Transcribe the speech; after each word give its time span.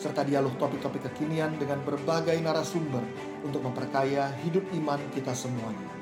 serta 0.00 0.24
dialog 0.24 0.56
topik-topik 0.56 1.12
kekinian 1.12 1.60
dengan 1.60 1.84
berbagai 1.84 2.40
narasumber 2.40 3.04
untuk 3.44 3.60
memperkaya 3.60 4.32
hidup 4.40 4.64
iman 4.80 4.96
kita 5.12 5.36
semuanya. 5.36 5.92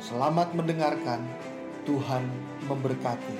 Selamat 0.00 0.56
mendengarkan, 0.56 1.20
Tuhan 1.84 2.24
memberkati. 2.64 3.36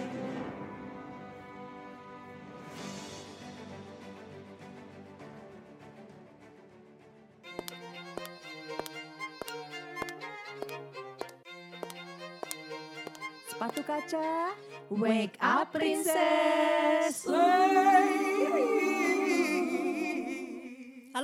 Sepatu 13.48 13.80
kaca, 13.88 14.52
wake 14.92 15.40
up 15.40 15.72
princess. 15.72 17.24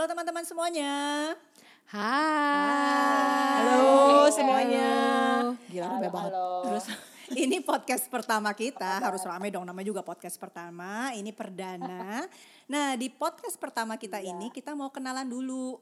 Halo 0.00 0.16
teman-teman 0.16 0.48
semuanya. 0.48 0.92
Hai. 1.92 3.68
Halo 3.68 4.32
semuanya. 4.32 4.92
Gila 5.68 5.84
Halo, 5.92 6.08
banget. 6.08 6.32
halo. 6.32 6.48
Terus 6.64 6.84
ini 7.44 7.60
podcast 7.60 8.08
pertama 8.08 8.48
kita, 8.56 8.96
harus 8.96 9.20
rame 9.28 9.52
dong 9.52 9.68
namanya 9.68 9.92
juga 9.92 10.00
podcast 10.00 10.40
pertama, 10.40 11.12
ini 11.12 11.36
perdana. 11.36 12.24
Nah, 12.64 12.96
di 12.96 13.12
podcast 13.12 13.60
pertama 13.60 14.00
kita 14.00 14.24
Iya. 14.24 14.40
ini 14.40 14.48
kita 14.48 14.72
mau 14.72 14.88
kenalan 14.88 15.28
dulu. 15.28 15.76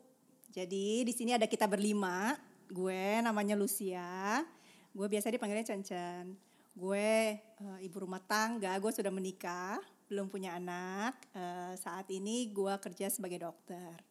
Jadi 0.51 1.07
di 1.07 1.15
sini 1.15 1.39
ada 1.39 1.47
kita 1.47 1.71
berlima. 1.71 2.35
Gue 2.67 3.23
namanya 3.23 3.55
Lucia. 3.55 4.43
Gue 4.91 5.07
biasa 5.07 5.31
dipanggilnya 5.31 5.63
Cen-Cen. 5.63 6.35
Gue 6.75 7.39
eh, 7.39 7.79
ibu 7.87 8.03
rumah 8.03 8.19
tangga, 8.27 8.75
gue 8.83 8.91
sudah 8.91 9.15
menikah, 9.15 9.79
belum 10.11 10.27
punya 10.27 10.59
anak. 10.59 11.15
Eh, 11.39 11.79
saat 11.79 12.11
ini 12.11 12.51
gue 12.51 12.75
kerja 12.83 13.07
sebagai 13.15 13.47
dokter. 13.47 14.08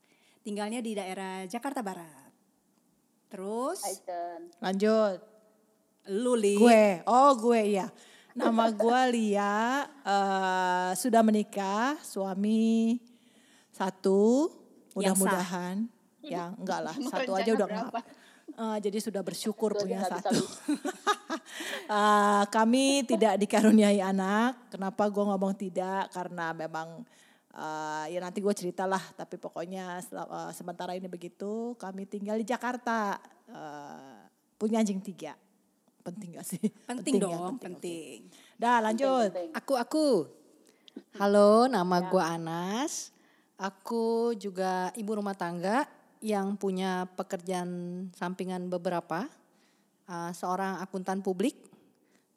Tinggalnya 0.48 0.80
di 0.80 0.96
daerah 0.96 1.44
Jakarta 1.44 1.84
Barat. 1.84 2.32
Terus. 3.28 3.84
Lanjut. 4.64 5.20
lu 6.08 6.40
Li. 6.40 6.56
Gue, 6.56 7.04
oh 7.04 7.36
gue 7.36 7.76
iya. 7.76 7.92
Nama 8.32 8.72
gue 8.72 9.02
Lia, 9.20 9.84
eh, 10.08 10.92
sudah 10.96 11.20
menikah, 11.20 12.00
suami 12.00 12.96
satu, 13.76 14.48
mudah-mudahan. 14.96 15.84
Ya 16.24 16.56
enggak 16.56 16.80
lah, 16.80 16.96
satu 17.12 17.36
aja 17.36 17.52
udah 17.52 17.68
berapa? 17.68 18.00
enggak. 18.00 18.08
Eh, 18.48 18.78
jadi 18.88 18.98
sudah 19.04 19.20
bersyukur 19.28 19.76
Satu 19.76 19.84
aja 19.84 20.00
punya 20.00 20.00
satu. 20.08 20.40
Eh, 21.88 22.44
kami 22.52 23.08
tidak 23.08 23.40
dikaruniai 23.40 24.04
anak. 24.04 24.68
Kenapa 24.68 25.08
gue 25.08 25.24
ngomong 25.24 25.56
tidak? 25.56 26.12
Karena 26.12 26.52
memang 26.52 27.08
eh, 27.58 28.06
ya 28.14 28.20
nanti 28.22 28.40
gue 28.40 28.54
ceritalah. 28.54 29.02
Tapi 29.18 29.42
pokoknya 29.42 30.00
eh, 30.00 30.52
sementara 30.54 30.94
ini 30.94 31.10
begitu. 31.10 31.74
Kami 31.82 32.06
tinggal 32.06 32.38
di 32.38 32.46
Jakarta. 32.46 33.18
Eh, 33.50 34.18
punya 34.62 34.86
anjing 34.86 35.02
tiga. 35.02 35.34
Penting 36.06 36.40
gak 36.40 36.48
sih? 36.48 36.64
Penting, 36.88 37.20
ya, 37.20 37.24
dong, 37.28 37.60
oke. 37.60 37.66
penting. 37.68 38.32
Dah 38.56 38.80
lanjut. 38.80 39.28
Penting. 39.28 39.52
Aku 39.60 39.74
aku. 39.76 40.08
Halo, 41.20 41.68
nama 41.68 42.00
gua 42.08 42.40
Anas. 42.40 43.12
Aku 43.60 44.32
juga 44.38 44.94
ibu 44.96 45.18
rumah 45.18 45.36
tangga 45.36 45.84
yang 46.24 46.56
punya 46.56 47.10
pekerjaan 47.18 48.08
sampingan 48.16 48.72
beberapa. 48.72 49.28
Uh, 50.08 50.32
seorang 50.32 50.80
akuntan 50.80 51.20
publik. 51.20 51.60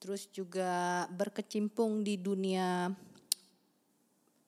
Terus 0.03 0.27
juga 0.33 1.06
berkecimpung 1.15 2.03
di 2.03 2.19
dunia 2.19 2.91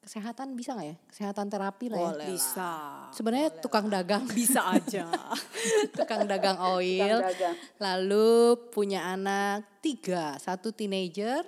kesehatan 0.03 0.59
bisa 0.59 0.75
nggak 0.75 0.89
ya? 0.91 0.97
Kesehatan 1.07 1.47
terapi 1.47 1.87
lah 1.87 1.99
ya. 1.99 2.05
Boleh 2.11 2.19
lah. 2.19 2.29
Bisa. 2.29 2.71
Sebenarnya 3.15 3.51
tukang 3.63 3.87
dagang, 3.87 4.27
Bisa 4.27 4.67
aja. 4.67 5.07
tukang 5.99 6.27
dagang 6.27 6.59
oil. 6.59 7.23
Tukang 7.23 7.31
dagang. 7.31 7.57
Lalu 7.79 8.31
punya 8.75 9.15
anak 9.15 9.63
tiga, 9.79 10.35
satu 10.37 10.75
teenager, 10.75 11.47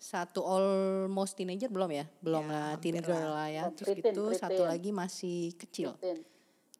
satu 0.00 0.40
almost 0.42 1.36
teenager 1.36 1.68
belum 1.68 1.92
ya, 1.92 2.04
belum 2.18 2.48
lah 2.48 2.74
teen 2.80 2.98
girl 2.98 3.36
lah 3.36 3.46
ya. 3.46 3.68
Oh, 3.68 3.76
Terus 3.76 3.88
preteen, 3.94 4.10
gitu 4.16 4.22
satu 4.34 4.64
preteen. 4.64 4.72
lagi 4.72 4.90
masih 4.90 5.38
kecil, 5.54 5.88
Tin. 6.00 6.18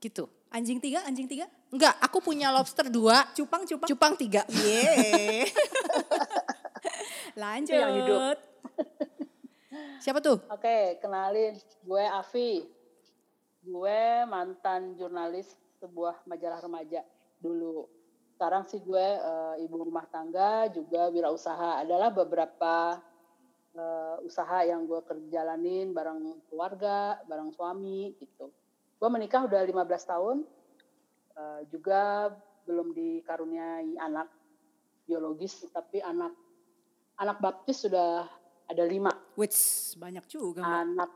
gitu. 0.00 0.26
Anjing 0.52 0.80
tiga, 0.82 1.00
anjing 1.08 1.24
tiga. 1.24 1.48
Enggak, 1.72 1.96
aku 1.96 2.20
punya 2.20 2.52
lobster 2.52 2.92
dua, 2.92 3.24
Cupang, 3.32 3.64
cupang. 3.64 3.88
cupang 3.88 4.12
tiga. 4.20 4.44
Yeay. 4.52 5.48
Lanjut. 7.40 7.72
yang 7.72 7.92
hidup. 8.04 8.36
Siapa 10.02 10.20
tuh? 10.20 10.38
Oke, 10.52 11.00
kenalin. 11.00 11.56
Gue 11.84 12.04
Avi. 12.04 12.64
Gue 13.62 14.26
mantan 14.26 14.98
jurnalis 14.98 15.48
sebuah 15.78 16.26
majalah 16.26 16.60
remaja 16.60 17.00
dulu. 17.38 17.86
Sekarang 18.34 18.66
sih 18.66 18.82
gue 18.82 19.06
eh, 19.18 19.64
ibu 19.64 19.78
rumah 19.78 20.04
tangga, 20.10 20.66
juga 20.74 21.08
wirausaha. 21.08 21.86
Adalah 21.86 22.10
beberapa 22.10 22.98
eh, 23.72 24.16
usaha 24.26 24.66
yang 24.66 24.84
gue 24.84 25.00
kerjalanin 25.06 25.94
bareng 25.94 26.42
keluarga, 26.50 27.22
bareng 27.30 27.54
suami 27.54 28.18
gitu. 28.18 28.50
Gue 28.98 29.08
menikah 29.08 29.46
udah 29.46 29.62
15 29.62 30.10
tahun. 30.10 30.36
Eh, 31.32 31.60
juga 31.70 32.34
belum 32.66 32.94
dikaruniai 32.94 33.98
anak 33.98 34.28
biologis, 35.06 35.66
tapi 35.70 35.98
anak 36.02 36.34
anak 37.18 37.38
baptis 37.38 37.86
sudah 37.86 38.26
ada 38.66 38.84
lima 38.88 39.11
Wits, 39.36 39.94
banyak 39.96 40.24
juga. 40.28 40.64
Anak 40.64 41.10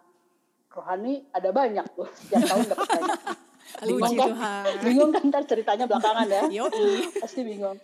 rohani 0.72 1.24
ada 1.32 1.50
banyak 1.52 1.86
tuh. 1.96 2.08
Setiap 2.12 2.42
tahun 2.44 2.64
dapat 2.68 2.88
banyak. 2.88 3.20
Bingung 3.82 4.16
kan? 4.16 4.64
Bingung 4.80 5.10
kan 5.10 5.22
ntar 5.28 5.44
ceritanya 5.44 5.84
belakangan 5.90 6.26
ya? 6.30 6.42
Pasti 7.24 7.42
bingung. 7.42 7.76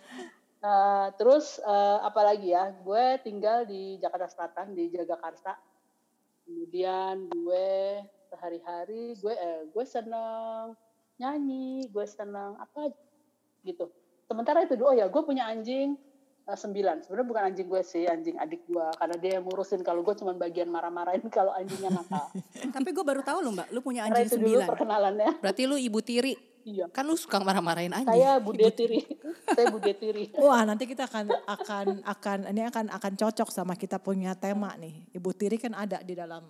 Nah, 0.63 1.11
terus 1.19 1.59
eh, 1.59 1.97
apalagi 2.01 2.55
ya? 2.55 2.71
Gue 2.81 3.19
tinggal 3.19 3.67
di 3.67 3.99
Jakarta 3.99 4.31
Selatan 4.31 4.73
di 4.73 4.87
Jagakarsa. 4.89 5.59
Kemudian 6.47 7.27
gue 7.29 7.99
sehari-hari 8.31 9.13
gue 9.21 9.33
eh, 9.35 9.69
gue 9.69 9.85
seneng 9.85 10.73
nyanyi 11.21 11.85
gue 11.91 12.05
seneng 12.07 12.57
apa 12.57 12.89
gitu. 13.61 13.91
Sementara 14.25 14.65
itu 14.65 14.79
oh 14.81 14.95
ya 14.95 15.11
gue 15.11 15.21
punya 15.21 15.51
anjing 15.51 15.99
sembilan 16.45 16.99
sebenarnya 17.01 17.23
bukan 17.25 17.43
anjing 17.45 17.65
gue 17.65 17.81
sih 17.81 18.03
anjing 18.03 18.35
adik 18.35 18.63
gue 18.65 18.87
karena 18.93 19.15
dia 19.15 19.31
yang 19.33 19.43
ngurusin 19.43 19.79
kalau 19.79 20.01
gue 20.01 20.11
cuma 20.13 20.31
bagian 20.33 20.67
marah-marahin 20.67 21.23
kalau 21.27 21.51
anjingnya 21.51 21.87
nakal 21.89 22.27
Tapi 22.75 22.89
gue 22.89 22.99
baru 23.01 23.21
tahu 23.21 23.39
loh 23.39 23.51
mbak, 23.53 23.67
lu 23.69 23.79
punya 23.79 24.03
karena 24.03 24.17
anjing 24.17 24.27
itu 24.27 24.35
dulu 24.35 24.43
sembilan. 24.51 24.67
perkenalannya 24.67 25.29
Berarti 25.39 25.61
lu 25.63 25.75
ibu 25.77 25.99
tiri. 25.99 26.33
iya 26.63 26.85
Kan 26.87 27.03
lu 27.03 27.15
suka 27.15 27.39
marah-marahin 27.39 27.91
aja. 27.93 28.03
saya 28.05 28.31
Bude 28.37 28.67
Tiri 28.69 28.99
saya 29.55 29.67
Bude 29.67 29.91
Tiri 29.93 30.35
Wah 30.35 30.63
nanti 30.63 30.83
kita 30.83 31.03
akan 31.05 31.31
akan 31.45 31.87
akan 32.01 32.37
ini 32.49 32.61
akan 32.65 32.85
akan 32.89 33.13
cocok 33.15 33.47
sama 33.47 33.73
kita 33.73 33.95
punya 33.97 34.31
tema 34.33 34.75
nih. 34.75 35.07
Ibu 35.11 35.31
tiri 35.31 35.55
kan 35.55 35.71
ada 35.71 35.99
di 35.99 36.11
dalam 36.11 36.43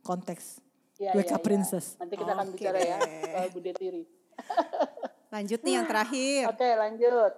konteks 0.00 0.60
Iya, 0.94 1.10
Wake 1.12 1.26
iya, 1.26 1.34
Up 1.34 1.40
iya. 1.40 1.46
Princess. 1.46 1.86
nanti 1.96 2.14
kita 2.14 2.30
akan 2.30 2.46
Oke 2.46 2.54
bicara 2.54 2.78
ya 2.78 2.96
soal 3.02 3.48
Bude 3.50 3.72
Tiri 3.72 4.02
Lanjut 5.28 5.60
nih 5.60 5.72
yang 5.74 5.86
terakhir. 5.90 6.42
oke 6.46 6.68
lanjut 6.76 7.32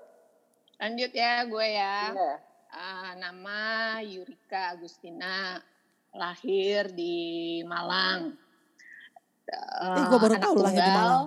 Lanjut 0.76 1.12
ya 1.12 1.44
gue 1.48 1.66
ya. 1.72 1.96
Iya. 2.12 2.34
Ah, 2.76 3.16
nama 3.16 3.58
Yurika 4.04 4.76
Agustina, 4.76 5.56
lahir 6.12 6.92
di 6.92 7.64
Malang. 7.64 8.36
Eh, 9.46 10.04
gua 10.10 10.18
baru 10.18 10.36
tahu 10.36 10.54
lahir 10.60 10.82
di. 10.82 10.92
Malang. 10.92 11.26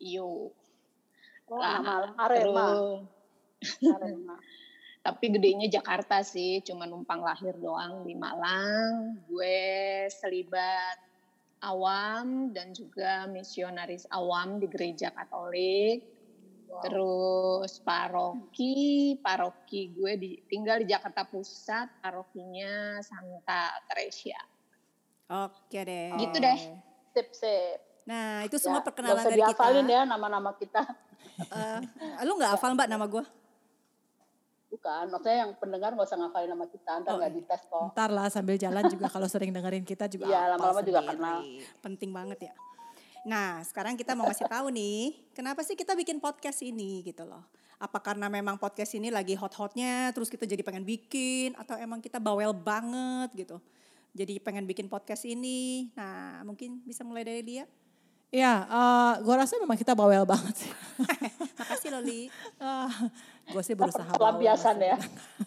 Iyo. 0.00 0.30
oh 1.50 1.58
Lah, 1.58 1.82
nama 1.82 2.14
Arema 2.16 2.66
Arema 3.82 4.36
tapi 5.06 5.30
gedenya 5.30 5.70
Jakarta 5.70 6.26
sih, 6.26 6.58
cuma 6.66 6.82
numpang 6.82 7.22
lahir 7.22 7.54
doang 7.62 8.02
di 8.02 8.18
Malang. 8.18 9.22
Gue 9.30 10.10
selibat 10.10 10.98
awam 11.62 12.50
dan 12.50 12.74
juga 12.74 13.30
misionaris 13.30 14.10
awam 14.10 14.58
di 14.58 14.66
gereja 14.66 15.14
Katolik. 15.14 16.15
Terus 16.66 17.72
paroki, 17.80 18.74
paroki 19.18 19.90
gue 19.90 20.12
di, 20.18 20.30
tinggal 20.44 20.82
di 20.82 20.86
Jakarta 20.86 21.24
Pusat, 21.24 22.02
parokinya 22.02 23.00
Santa 23.00 23.70
Teresia. 23.86 24.38
Oke 25.26 25.82
deh. 25.82 26.14
Gitu 26.18 26.36
deh. 26.36 26.58
Sip, 27.10 27.28
sip. 27.32 27.78
Nah, 28.06 28.46
itu 28.46 28.54
Ya, 28.54 28.62
semua 28.62 28.78
nggak 28.78 28.86
perkenalan 28.86 29.24
dari 29.24 29.34
kita. 29.34 29.50
dihafalin 29.50 29.86
ya 29.88 30.02
nama-nama 30.06 30.50
kita. 30.54 30.82
Eh, 31.36 32.22
lu 32.22 32.38
nggak 32.38 32.54
hafal 32.54 32.70
mbak 32.72 32.86
nama 32.86 33.06
gue? 33.06 33.24
Bukan, 34.66 35.04
maksudnya 35.08 35.46
yang 35.46 35.52
pendengar 35.56 35.90
nggak 35.94 36.06
usah 36.06 36.18
ngafalin 36.18 36.50
nama 36.52 36.66
kita, 36.68 36.92
ntar 37.00 37.12
Oh, 37.14 37.18
nggak 37.18 37.32
dites 37.32 37.62
kok. 37.66 37.82
Ntar 37.94 38.10
lah 38.12 38.26
sambil 38.28 38.54
jalan 38.54 38.84
juga 38.86 39.06
kalau 39.08 39.26
sering 39.26 39.50
dengerin 39.50 39.82
kita 39.82 40.06
juga 40.06 40.26
Iya, 40.26 40.54
lama-lama 40.54 40.82
juga 40.82 41.00
kenal. 41.02 41.38
Penting 41.80 42.10
banget 42.12 42.38
ya. 42.50 42.52
Nah, 43.26 43.58
sekarang 43.66 43.98
kita 43.98 44.14
mau 44.14 44.30
kasih 44.30 44.46
tahu 44.46 44.70
nih, 44.70 45.18
kenapa 45.34 45.66
sih 45.66 45.74
kita 45.74 45.98
bikin 45.98 46.22
podcast 46.22 46.62
ini 46.62 47.02
gitu 47.02 47.26
loh. 47.26 47.42
Apa 47.82 47.98
karena 47.98 48.30
memang 48.30 48.54
podcast 48.54 48.94
ini 48.94 49.10
lagi 49.10 49.34
hot-hotnya, 49.34 50.14
terus 50.14 50.30
kita 50.30 50.46
jadi 50.46 50.62
pengen 50.62 50.86
bikin, 50.86 51.58
atau 51.58 51.74
emang 51.74 51.98
kita 51.98 52.22
bawel 52.22 52.54
banget 52.54 53.34
gitu. 53.34 53.58
Jadi 54.14 54.38
pengen 54.38 54.62
bikin 54.62 54.86
podcast 54.86 55.26
ini. 55.26 55.90
Nah, 55.98 56.46
mungkin 56.46 56.78
bisa 56.86 57.02
mulai 57.02 57.26
dari 57.26 57.42
dia. 57.42 57.66
Iya, 58.30 58.62
eh, 58.62 59.12
gua 59.26 59.42
rasa 59.42 59.58
memang 59.58 59.74
kita 59.74 59.98
bawel 59.98 60.22
banget 60.22 60.62
sih. 60.62 60.72
Makasih 61.66 61.90
Loli. 61.90 62.22
gue 63.46 63.62
sih 63.62 63.74
berusaha 63.74 64.06
Pelampiasan 64.14 64.78
ya. 64.78 64.94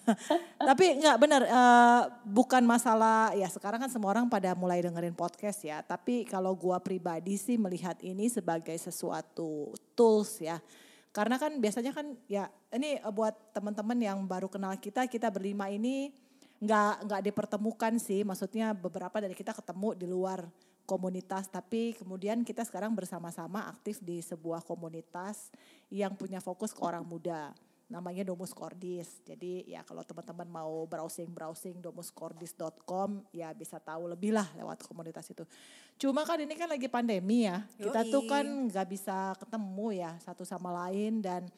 Tapi 0.70 1.00
nggak 1.00 1.18
benar, 1.20 1.42
eh, 1.48 2.02
bukan 2.28 2.64
masalah 2.68 3.32
ya 3.32 3.48
sekarang 3.48 3.80
kan 3.80 3.88
semua 3.88 4.12
orang 4.12 4.28
pada 4.28 4.52
mulai 4.52 4.84
dengerin 4.84 5.16
podcast 5.16 5.64
ya. 5.64 5.80
Tapi 5.80 6.28
kalau 6.28 6.52
gua 6.60 6.84
pribadi 6.84 7.40
sih 7.40 7.56
melihat 7.56 7.96
ini 8.04 8.28
sebagai 8.28 8.76
sesuatu 8.76 9.72
tools 9.96 10.44
ya. 10.44 10.60
Karena 11.16 11.40
kan 11.40 11.56
biasanya 11.56 11.96
kan 11.96 12.20
ya 12.28 12.52
ini 12.76 13.00
buat 13.16 13.56
teman-teman 13.56 13.98
yang 13.98 14.20
baru 14.28 14.52
kenal 14.52 14.76
kita, 14.76 15.08
kita 15.08 15.32
berlima 15.32 15.72
ini 15.72 16.12
nggak 16.60 17.08
nggak 17.08 17.22
dipertemukan 17.32 17.96
sih. 17.96 18.28
Maksudnya 18.28 18.76
beberapa 18.76 19.24
dari 19.24 19.36
kita 19.36 19.56
ketemu 19.56 19.96
di 19.96 20.08
luar 20.08 20.44
komunitas, 20.90 21.46
tapi 21.46 21.94
kemudian 21.94 22.42
kita 22.42 22.66
sekarang 22.66 22.98
bersama-sama 22.98 23.70
aktif 23.70 24.02
di 24.02 24.26
sebuah 24.26 24.66
komunitas 24.66 25.54
yang 25.90 26.14
punya 26.14 26.38
fokus 26.42 26.74
ke 26.74 26.82
orang 26.86 27.06
muda 27.06 27.54
namanya 27.90 28.22
Domus 28.22 28.54
Cordis. 28.54 29.26
Jadi 29.26 29.66
ya 29.66 29.82
kalau 29.82 30.06
teman-teman 30.06 30.46
mau 30.46 30.86
browsing-browsing 30.86 31.82
domuscordis.com 31.82 33.26
ya 33.34 33.50
bisa 33.58 33.82
tahu 33.82 34.06
lebih 34.14 34.38
lah 34.38 34.46
lewat 34.54 34.86
komunitas 34.86 35.26
itu. 35.34 35.42
Cuma 35.98 36.22
kan 36.24 36.38
ini 36.38 36.54
kan 36.54 36.70
lagi 36.70 36.86
pandemi 36.86 37.50
ya. 37.50 37.66
Kita 37.82 38.06
tuh 38.06 38.24
Yoi. 38.24 38.30
kan 38.30 38.46
nggak 38.70 38.88
bisa 38.88 39.34
ketemu 39.42 40.06
ya 40.06 40.12
satu 40.22 40.46
sama 40.46 40.70
lain 40.70 41.26
dan 41.26 41.50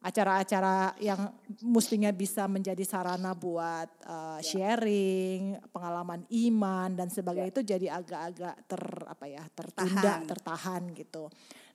acara-acara 0.00 0.96
yang 0.96 1.28
mestinya 1.60 2.08
bisa 2.08 2.48
menjadi 2.48 2.80
sarana 2.88 3.36
buat 3.36 3.84
uh, 4.08 4.40
sharing, 4.40 5.60
pengalaman 5.68 6.24
iman 6.48 6.88
dan 6.96 7.12
sebagainya 7.12 7.52
itu 7.52 7.60
jadi 7.60 8.00
agak-agak 8.00 8.64
ter 8.64 8.82
apa 9.04 9.24
ya 9.28 9.44
tertunda, 9.52 10.00
Tahan. 10.00 10.24
tertahan 10.24 10.82
gitu. 10.96 11.28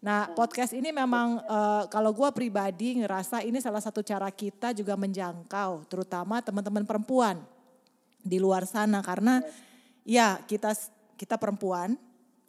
Nah 0.06 0.30
podcast 0.38 0.78
ini 0.78 0.94
memang 0.94 1.42
uh, 1.50 1.90
kalau 1.90 2.13
gue 2.13 2.30
pribadi 2.30 3.02
ngerasa 3.02 3.42
ini 3.42 3.57
salah 3.57 3.81
satu 3.81 4.06
cara 4.06 4.30
kita 4.30 4.69
juga 4.69 4.94
menjangkau, 4.94 5.90
terutama 5.90 6.46
teman-teman 6.46 6.86
perempuan 6.86 7.42
di 8.22 8.38
luar 8.38 8.69
sana. 8.69 9.02
Karena 9.02 9.42
ya 10.06 10.38
kita 10.46 10.78
kita 11.18 11.42
perempuan, 11.42 11.98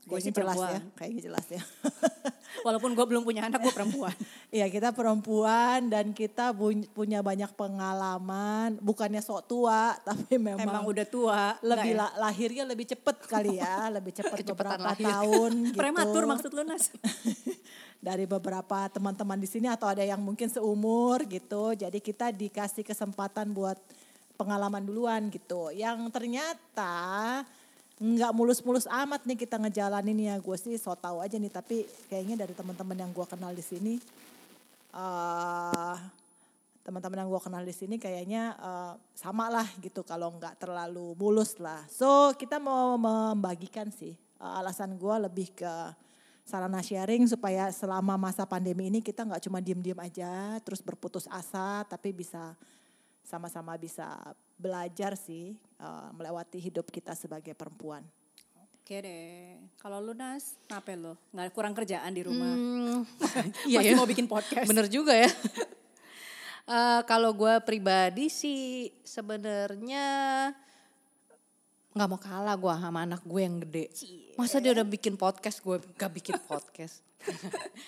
kayaknya 0.07 0.23
sih 0.23 0.33
jelas 0.33 0.57
ya, 0.57 0.81
kayaknya 0.95 1.21
jelas 1.27 1.47
ya. 1.51 1.63
Walaupun 2.67 2.95
gue 2.95 3.07
belum 3.07 3.23
punya 3.23 3.47
anak, 3.47 3.61
gue 3.61 3.75
perempuan. 3.75 4.15
Iya 4.47 4.71
kita 4.71 4.95
perempuan 4.95 5.91
dan 5.91 6.15
kita 6.15 6.55
punya 6.95 7.21
banyak 7.21 7.51
pengalaman, 7.53 8.79
bukannya 8.79 9.19
sok 9.19 9.51
tua 9.51 9.93
tapi 10.07 10.39
memang, 10.39 10.65
Emang 10.65 10.85
udah 10.87 11.05
tua. 11.05 11.59
lebih 11.61 11.93
la- 11.93 12.15
lahirnya 12.17 12.65
lebih 12.65 12.87
cepet 12.87 13.17
kali 13.27 13.59
ya, 13.59 13.91
lebih 13.91 14.15
cepet 14.15 14.47
Kecepatan 14.47 14.79
beberapa 14.79 14.95
lahir. 14.95 15.05
tahun 15.05 15.53
ya? 15.53 15.67
gitu. 15.69 15.77
Prematur 15.77 16.23
maksud 16.25 16.51
lu 16.55 16.63
Nas? 16.63 16.89
Dari 17.99 18.25
beberapa 18.25 18.87
teman-teman 18.89 19.37
di 19.37 19.49
sini 19.51 19.67
atau 19.67 19.91
ada 19.91 20.01
yang 20.01 20.23
mungkin 20.23 20.47
seumur 20.47 21.27
gitu, 21.27 21.75
jadi 21.75 21.99
kita 21.99 22.31
dikasih 22.31 22.87
kesempatan 22.87 23.51
buat 23.51 23.77
pengalaman 24.37 24.85
duluan 24.85 25.27
gitu. 25.29 25.75
Yang 25.75 26.07
ternyata 26.15 26.95
nggak 27.97 28.33
mulus-mulus 28.37 28.85
amat 28.89 29.25
nih 29.25 29.39
kita 29.41 29.57
ngejalanin 29.57 30.19
ya. 30.33 30.35
Gue 30.41 30.57
sih 30.61 30.77
so 30.77 30.93
tau 30.97 31.25
aja 31.25 31.37
nih 31.41 31.53
tapi 31.53 31.89
kayaknya 32.13 32.45
dari 32.45 32.53
teman-teman 32.53 32.97
yang 32.97 33.11
gue 33.13 33.27
kenal 33.29 33.53
di 33.53 33.65
sini 33.65 33.95
eh 34.97 35.99
teman-teman 36.87 37.27
yang 37.27 37.31
gue 37.35 37.43
kenal 37.43 37.67
di 37.67 37.75
sini 37.75 37.99
kayaknya 37.99 38.57
eh, 38.57 38.93
sama 39.17 39.51
lah 39.51 39.67
gitu 39.83 40.07
kalau 40.07 40.33
nggak 40.37 40.61
terlalu 40.61 41.17
mulus 41.17 41.57
lah. 41.59 41.83
So 41.91 42.33
kita 42.39 42.63
mau 42.63 42.95
membagikan 42.97 43.91
sih 43.93 44.17
Eh, 44.37 44.53
alasan 44.61 45.01
gue 45.01 45.17
lebih 45.17 45.49
ke 45.57 45.73
sarana 46.45 46.85
sharing 46.85 47.25
supaya 47.25 47.73
selama 47.73 48.21
masa 48.21 48.45
pandemi 48.45 48.93
ini 48.93 49.01
kita 49.01 49.25
nggak 49.25 49.43
cuma 49.49 49.65
diem-diem 49.65 49.97
aja 49.97 50.61
terus 50.61 50.85
berputus 50.85 51.25
asa 51.33 51.83
tapi 51.89 52.13
bisa 52.13 52.53
sama-sama 53.25 53.75
bisa 53.81 54.05
belajar 54.57 55.15
sih 55.15 55.57
eh, 55.57 56.09
melewati 56.17 56.59
hidup 56.59 56.89
kita 56.89 57.13
sebagai 57.13 57.53
perempuan. 57.53 58.05
Oke 58.87 59.03
deh. 59.03 59.59
Kalau 59.83 59.99
lu 59.99 60.15
Nas, 60.15 60.55
kenapa 60.63 60.95
lu? 60.95 61.19
Nggak 61.35 61.51
kurang 61.59 61.75
kerjaan 61.75 62.07
di 62.15 62.23
rumah? 62.23 62.55
Hmm, 62.55 63.03
Iya 63.71 63.83
iya 63.83 63.93
ya. 63.93 63.99
mau 63.99 64.07
bikin 64.07 64.31
podcast. 64.31 64.71
Bener 64.71 64.87
juga 64.87 65.15
ya. 65.15 65.31
Eh, 66.67 67.01
kalau 67.07 67.31
gue 67.31 67.63
pribadi 67.63 68.27
sih 68.27 68.91
sebenarnya 69.07 70.51
nggak 71.95 72.09
mau 72.11 72.19
kalah 72.19 72.59
gue 72.59 72.75
sama 72.75 73.07
anak 73.07 73.23
gue 73.23 73.39
yang 73.39 73.63
gede. 73.63 73.87
Masa 74.35 74.59
dia 74.59 74.75
udah 74.75 74.83
bikin 74.83 75.15
podcast 75.15 75.63
gue 75.63 75.79
gak 75.95 76.11
bikin 76.11 76.35
podcast. 76.43 77.07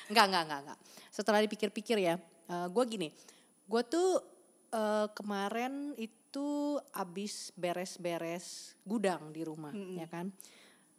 Enggak, 0.07 0.31
enggak, 0.31 0.43
enggak, 0.47 0.61
enggak. 0.63 0.79
Setelah 1.11 1.43
dipikir-pikir 1.43 1.99
ya, 1.99 2.23
gue 2.47 2.85
gini, 2.87 3.11
gue 3.67 3.83
tuh 3.83 4.23
eh, 4.71 5.11
kemarin 5.11 5.99
itu 5.99 6.18
abis 6.93 7.51
beres-beres 7.57 8.77
gudang 8.85 9.33
di 9.33 9.43
rumah, 9.47 9.73
ya 9.97 10.05
kan. 10.05 10.29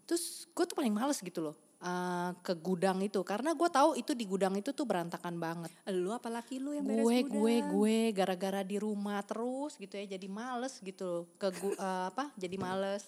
Terus 0.10 0.50
gue 0.50 0.66
tuh 0.66 0.74
paling 0.74 0.90
males 0.90 1.22
gitu 1.22 1.38
loh 1.46 1.56
eh, 1.86 2.32
ke 2.42 2.58
gudang 2.58 2.98
itu 3.06 3.22
karena 3.22 3.54
gue 3.54 3.70
tahu 3.70 3.94
itu 3.94 4.18
di 4.18 4.26
gudang 4.26 4.58
itu 4.58 4.74
tuh 4.74 4.90
berantakan 4.90 5.38
banget. 5.38 5.70
Lu 5.94 6.10
apa 6.10 6.34
laki 6.34 6.58
lu 6.58 6.74
yang 6.74 6.90
beres 6.90 7.06
Gue 7.06 7.22
gudang? 7.22 7.34
gue 7.38 7.56
gue 7.70 7.98
gara-gara 8.18 8.62
di 8.66 8.82
rumah 8.82 9.22
terus 9.22 9.78
gitu 9.78 9.94
ya 9.96 10.18
jadi 10.18 10.28
males 10.28 10.82
gitu 10.82 11.06
loh. 11.06 11.24
ke 11.38 11.54
eh, 11.78 12.06
apa 12.10 12.34
jadi 12.36 12.58
males 12.58 13.06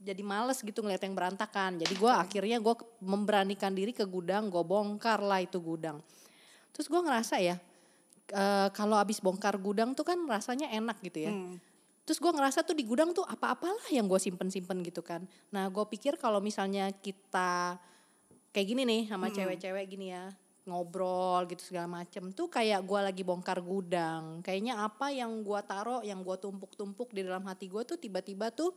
jadi 0.00 0.22
males 0.24 0.64
gitu 0.64 0.80
ngeliat 0.80 1.04
yang 1.04 1.12
berantakan. 1.12 1.76
Jadi 1.76 1.92
gue 1.92 2.08
akhirnya 2.08 2.56
gue 2.56 2.74
memberanikan 3.04 3.74
diri 3.76 3.92
ke 3.92 4.08
gudang, 4.08 4.48
gue 4.48 4.64
bongkar 4.64 5.20
lah 5.20 5.44
itu 5.44 5.60
gudang. 5.60 6.00
Terus 6.72 6.88
gue 6.88 7.00
ngerasa 7.04 7.36
ya 7.36 7.60
eh, 8.30 8.68
kalau 8.72 8.96
abis 8.96 9.18
bongkar 9.20 9.58
gudang 9.58 9.92
tuh 9.92 10.06
kan 10.06 10.18
rasanya 10.26 10.70
enak 10.70 10.98
gitu 11.02 11.28
ya. 11.28 11.32
Hmm. 11.34 11.58
Terus 12.06 12.18
gue 12.18 12.32
ngerasa 12.32 12.66
tuh 12.66 12.74
di 12.74 12.82
gudang 12.82 13.14
tuh 13.14 13.22
apa-apalah 13.22 13.86
yang 13.94 14.10
gue 14.10 14.18
simpen-simpen 14.18 14.82
gitu 14.82 15.04
kan. 15.04 15.22
Nah 15.54 15.70
gue 15.70 15.84
pikir 15.86 16.18
kalau 16.18 16.42
misalnya 16.42 16.90
kita 16.90 17.78
kayak 18.50 18.66
gini 18.66 18.82
nih 18.82 19.02
sama 19.06 19.30
cewek-cewek 19.30 19.86
gini 19.86 20.10
ya 20.10 20.26
ngobrol 20.68 21.48
gitu 21.48 21.72
segala 21.72 22.02
macem 22.02 22.30
tuh 22.30 22.46
kayak 22.52 22.84
gue 22.84 23.00
lagi 23.00 23.22
bongkar 23.24 23.58
gudang. 23.64 24.44
Kayaknya 24.44 24.84
apa 24.84 25.10
yang 25.10 25.40
gue 25.40 25.60
taruh, 25.64 26.04
yang 26.04 26.20
gue 26.20 26.36
tumpuk-tumpuk 26.36 27.10
di 27.10 27.24
dalam 27.24 27.42
hati 27.48 27.66
gue 27.66 27.82
tuh 27.86 27.96
tiba-tiba 27.96 28.52
tuh 28.52 28.76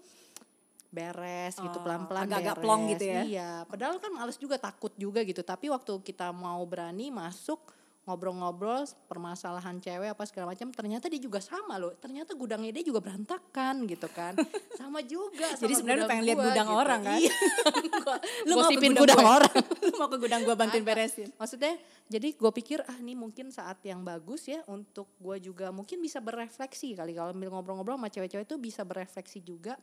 beres 0.93 1.57
gitu 1.57 1.77
Oh, 1.81 1.83
pelan-pelan 1.83 2.29
agak-agak 2.29 2.57
plong 2.61 2.81
gitu 2.93 3.05
ya? 3.09 3.21
Iya, 3.25 3.51
padahal 3.65 3.97
kan 3.97 4.13
males 4.13 4.37
juga 4.37 4.61
takut 4.61 4.93
juga 4.93 5.25
gitu. 5.25 5.41
Tapi 5.41 5.73
waktu 5.73 5.99
kita 6.05 6.29
mau 6.31 6.61
berani 6.69 7.09
masuk 7.09 7.72
ngobrol-ngobrol 8.03 8.83
permasalahan 9.07 9.79
cewek 9.79 10.11
apa 10.11 10.23
segala 10.27 10.51
macam 10.51 10.67
ternyata 10.75 11.07
dia 11.07 11.23
juga 11.23 11.39
sama 11.39 11.79
loh. 11.79 11.95
Ternyata 11.95 12.35
gudangnya 12.35 12.75
dia 12.75 12.83
juga 12.83 12.99
berantakan 12.99 13.87
gitu 13.87 14.11
kan. 14.11 14.35
Sama 14.79 14.99
juga 15.07 15.47
Jadi 15.55 15.71
sama 15.71 15.79
sebenarnya 15.79 16.03
lu 16.03 16.11
pengen 16.11 16.23
lihat 16.27 16.37
gua 16.37 16.45
gudang 16.51 16.67
gitu. 16.67 16.81
orang 16.83 17.01
kan? 17.01 17.19
iya. 17.23 17.33
Gua, 18.03 18.15
Lu 18.43 18.53
mau 18.59 18.69
gudang 18.73 18.95
gudang 18.99 19.23
orang. 19.23 19.55
lu 19.87 19.93
mau 19.95 20.09
ke 20.11 20.17
gudang 20.19 20.41
gue 20.43 20.55
bantuin 20.59 20.83
beresin? 20.83 21.29
maksudnya 21.39 21.73
jadi 22.11 22.27
gue 22.35 22.51
pikir 22.51 22.83
ah 22.83 22.97
ini 22.99 23.15
mungkin 23.15 23.47
saat 23.47 23.79
yang 23.87 24.03
bagus 24.03 24.51
ya 24.51 24.59
untuk 24.67 25.07
gue 25.23 25.39
juga. 25.39 25.71
Mungkin 25.71 26.03
bisa 26.03 26.19
berefleksi 26.19 26.99
kali 26.99 27.15
kalau 27.15 27.31
ngobrol-ngobrol 27.31 27.95
sama 27.95 28.11
cewek-cewek 28.11 28.43
itu 28.43 28.57
bisa 28.59 28.83
berefleksi 28.83 29.39
juga. 29.39 29.79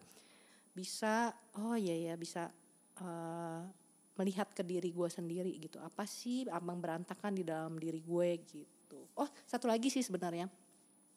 Bisa 0.76 1.32
oh 1.56 1.72
iya 1.78 2.12
ya 2.12 2.14
bisa 2.20 2.52
eh, 3.00 3.62
melihat 4.20 4.52
ke 4.52 4.60
diri 4.60 4.92
gue 4.92 5.08
sendiri 5.08 5.56
gitu. 5.56 5.80
Apa 5.80 6.04
sih 6.04 6.44
abang 6.52 6.76
berantakan 6.76 7.32
di 7.32 7.44
dalam 7.48 7.80
diri 7.80 8.04
gue 8.04 8.28
gitu. 8.44 9.00
Oh 9.16 9.28
satu 9.48 9.64
lagi 9.64 9.88
sih 9.88 10.04
sebenarnya. 10.04 10.44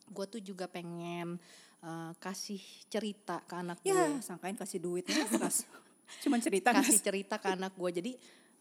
Gue 0.07 0.25
tuh 0.31 0.39
juga 0.39 0.71
pengen 0.71 1.35
eh, 1.83 2.11
kasih 2.23 2.63
cerita 2.87 3.43
ke 3.43 3.59
anak 3.59 3.83
Ya, 3.83 3.91
gue 3.91 4.23
sangkain 4.23 4.55
kasih 4.55 4.79
duit. 4.79 5.03
Nas. 5.11 5.67
Cuman 6.23 6.39
cerita 6.39 6.71
kasih 6.71 6.95
Nas. 6.95 7.03
cerita 7.03 7.35
ke 7.35 7.51
anak 7.51 7.75
gue 7.75 7.91
jadi 7.91 8.11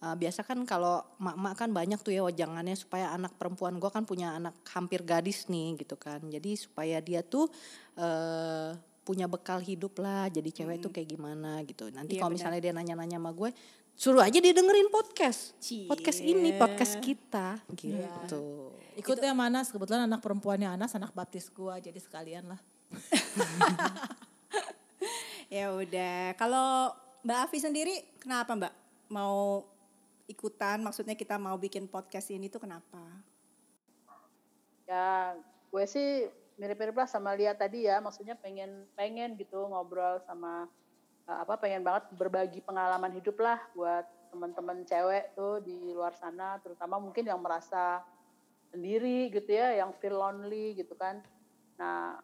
uh, 0.03 0.17
biasa 0.19 0.43
kan 0.43 0.59
kalau 0.67 1.01
mak-mak 1.23 1.55
kan 1.55 1.71
banyak 1.71 2.03
tuh 2.03 2.13
ya 2.13 2.23
wajangannya 2.27 2.75
supaya 2.75 3.15
anak 3.15 3.39
perempuan 3.39 3.79
gue 3.79 3.91
kan 3.91 4.03
punya 4.03 4.35
anak 4.35 4.59
hampir 4.75 5.07
gadis 5.07 5.47
nih 5.47 5.79
gitu 5.79 5.95
kan. 5.95 6.19
Jadi 6.27 6.59
supaya 6.59 6.99
dia 6.99 7.23
tuh 7.23 7.47
uh, 7.97 8.75
punya 9.03 9.27
bekal 9.31 9.63
hidup 9.63 9.99
lah. 10.03 10.27
Jadi 10.31 10.51
cewek 10.51 10.83
tuh 10.83 10.91
kayak 10.91 11.09
gimana 11.15 11.63
gitu. 11.67 11.91
Nanti 11.91 12.19
Iya, 12.19 12.27
kalau 12.27 12.35
misalnya 12.35 12.61
dia 12.63 12.75
nanya-nanya 12.75 13.19
sama 13.19 13.31
gue, 13.35 13.51
suruh 13.97 14.25
aja 14.25 14.39
dia 14.41 14.55
dengerin 14.57 14.89
podcast. 14.93 15.57
Cie. 15.63 15.89
Podcast 15.89 16.21
ini, 16.21 16.57
podcast 16.57 16.99
kita 17.01 17.61
gitu. 17.77 18.73
Ikutnya 18.99 19.33
Manas, 19.33 19.73
kebetulan 19.73 20.05
anak 20.05 20.21
perempuannya 20.21 20.69
Anas, 20.69 20.93
anak 20.93 21.17
baptis 21.17 21.49
gua, 21.49 21.81
jadi 21.81 21.97
sekalian 21.97 22.53
lah. 22.53 22.61
Ya 25.53 25.69
udah. 25.69 26.33
Kalau 26.41 26.97
Mbak 27.29 27.39
Afi 27.45 27.61
sendiri 27.61 28.17
kenapa 28.17 28.57
Mbak 28.57 28.75
mau 29.13 29.69
ikutan? 30.25 30.81
Maksudnya 30.81 31.13
kita 31.13 31.37
mau 31.37 31.61
bikin 31.61 31.85
podcast 31.93 32.33
ini 32.33 32.49
tuh 32.49 32.65
kenapa? 32.65 33.05
Ya, 34.89 35.37
gue 35.69 35.85
sih 35.85 36.25
mirip-mirip 36.57 36.97
lah 36.97 37.05
sama 37.05 37.37
Lia 37.37 37.53
tadi 37.53 37.85
ya. 37.85 38.01
Maksudnya 38.01 38.33
pengen 38.41 38.89
pengen 38.97 39.37
gitu 39.37 39.69
ngobrol 39.69 40.25
sama 40.25 40.73
apa 41.27 41.55
pengen 41.59 41.87
banget 41.87 42.11
berbagi 42.19 42.61
pengalaman 42.63 43.15
hidup 43.15 43.39
lah 43.39 43.63
buat 43.73 44.05
teman-teman 44.33 44.83
cewek 44.89 45.37
tuh 45.37 45.61
di 45.61 45.93
luar 45.93 46.17
sana, 46.17 46.57
terutama 46.65 46.97
mungkin 46.97 47.29
yang 47.29 47.39
merasa 47.39 48.01
sendiri 48.73 49.29
gitu 49.29 49.53
ya, 49.53 49.77
yang 49.77 49.93
feel 50.01 50.17
lonely 50.17 50.73
gitu 50.73 50.97
kan. 50.97 51.21
Nah, 51.77 52.17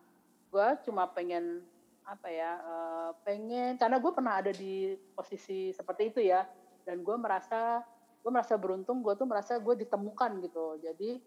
gue 0.49 0.69
cuma 0.89 1.05
pengen 1.13 1.61
apa 2.09 2.33
ya, 2.33 2.57
eh, 2.57 3.11
pengen 3.29 3.77
karena 3.77 4.01
gue 4.01 4.13
pernah 4.17 4.41
ada 4.41 4.49
di 4.49 4.97
posisi 5.13 5.69
seperti 5.77 6.09
itu 6.09 6.21
ya, 6.25 6.49
dan 6.89 7.05
gue 7.05 7.17
merasa 7.21 7.85
gue 8.25 8.31
merasa 8.33 8.57
beruntung, 8.57 9.05
gue 9.05 9.13
tuh 9.13 9.29
merasa 9.29 9.61
gue 9.61 9.75
ditemukan 9.85 10.43
gitu. 10.43 10.81
Jadi 10.83 11.23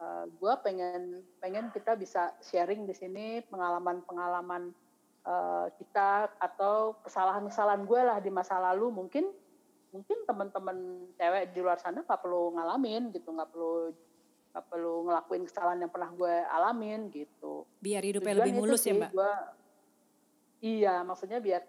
uh, 0.00 0.24
gue 0.26 0.52
pengen 0.64 1.22
pengen 1.38 1.68
kita 1.70 1.94
bisa 1.94 2.34
sharing 2.40 2.88
di 2.88 2.94
sini 2.96 3.44
pengalaman-pengalaman 3.46 4.72
uh, 5.24 5.66
kita 5.76 6.30
atau 6.38 6.96
kesalahan-kesalahan 7.02 7.82
gue 7.82 8.00
lah 8.00 8.18
di 8.18 8.30
masa 8.30 8.58
lalu 8.58 8.90
mungkin 8.90 9.30
mungkin 9.92 10.24
teman-teman 10.24 10.76
cewek 11.14 11.52
di 11.52 11.60
luar 11.60 11.76
sana 11.76 12.00
nggak 12.00 12.20
perlu 12.20 12.56
ngalamin 12.56 13.12
gitu 13.12 13.28
nggak 13.28 13.50
perlu 13.52 13.92
nggak 14.52 14.66
perlu 14.68 14.94
ngelakuin 15.08 15.44
kesalahan 15.44 15.80
yang 15.84 15.92
pernah 15.92 16.10
gue 16.12 16.34
alamin 16.48 17.00
gitu 17.08 17.64
Biar 17.80 18.00
hidupnya 18.00 18.36
Tujuan 18.36 18.44
lebih 18.44 18.54
mulus 18.56 18.82
ya 18.84 18.94
Mbak. 18.96 19.10
gua- 19.12 19.48
iya 20.62 20.94
maksudnya 21.02 21.42
biar 21.42 21.62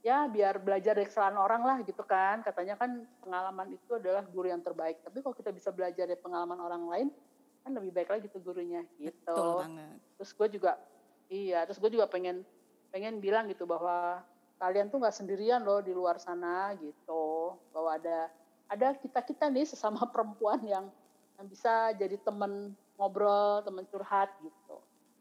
ya 0.00 0.24
biar 0.26 0.56
belajar 0.58 0.96
dari 0.96 1.06
kesalahan 1.06 1.36
orang 1.36 1.62
lah 1.62 1.76
gitu 1.84 2.00
kan 2.02 2.40
katanya 2.40 2.74
kan 2.74 3.04
pengalaman 3.20 3.76
itu 3.76 3.92
adalah 3.94 4.24
guru 4.24 4.48
yang 4.48 4.64
terbaik 4.64 5.00
tapi 5.04 5.20
kalau 5.20 5.36
kita 5.36 5.52
bisa 5.52 5.68
belajar 5.70 6.08
dari 6.08 6.16
pengalaman 6.16 6.56
orang 6.56 6.82
lain 6.88 7.08
kan 7.60 7.76
lebih 7.76 7.92
baik 7.92 8.08
lagi 8.08 8.26
tuh 8.32 8.40
gurunya 8.40 8.80
gitu 8.96 9.20
Betul 9.28 9.60
banget. 9.60 9.96
terus 10.16 10.30
gue 10.32 10.48
juga 10.56 10.72
iya 11.28 11.68
terus 11.68 11.76
gue 11.76 11.90
juga 11.92 12.08
pengen 12.08 12.40
pengen 12.90 13.22
bilang 13.22 13.46
gitu 13.48 13.64
bahwa 13.64 14.20
kalian 14.60 14.92
tuh 14.92 15.00
nggak 15.00 15.16
sendirian 15.16 15.64
loh 15.64 15.80
di 15.80 15.94
luar 15.94 16.20
sana 16.20 16.76
gitu. 16.76 17.56
Bahwa 17.72 17.96
ada 17.96 18.28
ada 18.70 18.94
kita 18.94 19.24
kita 19.24 19.48
nih 19.50 19.66
sesama 19.66 20.04
perempuan 20.12 20.60
yang 20.62 20.86
yang 21.40 21.46
bisa 21.48 21.96
jadi 21.96 22.20
temen 22.20 22.76
ngobrol 23.00 23.64
temen 23.64 23.88
curhat 23.88 24.28
gitu. 24.44 24.76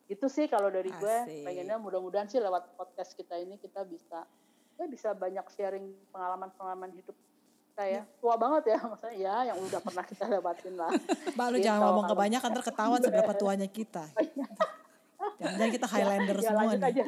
Itu 0.09 0.27
sih 0.27 0.51
kalau 0.51 0.67
dari 0.67 0.91
gue. 0.91 1.17
Asik. 1.23 1.45
pengennya 1.47 1.79
mudah-mudahan 1.79 2.27
sih 2.27 2.43
lewat 2.43 2.75
podcast 2.75 3.15
kita 3.15 3.39
ini 3.39 3.55
kita 3.55 3.87
bisa 3.87 4.27
ya 4.75 4.85
bisa 4.87 5.11
banyak 5.15 5.43
sharing 5.55 5.91
pengalaman-pengalaman 6.11 6.91
hidup 6.91 7.15
kita 7.79 7.83
ya. 7.87 8.01
Tua 8.19 8.35
banget 8.35 8.75
ya 8.75 8.79
maksudnya 8.91 9.15
ya 9.15 9.35
yang 9.53 9.57
udah 9.63 9.79
pernah 9.79 10.03
kita 10.03 10.23
lewatin 10.27 10.75
lah. 10.75 10.91
Mbak 11.39 11.47
lu 11.47 11.57
Gitu, 11.61 11.65
jangan 11.71 11.81
ngomong 11.87 12.05
kebanyakan 12.11 12.49
ntar 12.51 12.63
ketahuan 12.67 12.99
seberapa 12.99 13.33
tuanya 13.39 13.67
kita. 13.71 14.03
Jangan-jangan 15.39 15.71
kita 15.73 15.87
Highlander 15.93 16.35
ya, 16.35 16.43
semua 16.43 16.59
lanjut 16.61 16.79
nih. 16.79 16.89
aja. 16.91 17.03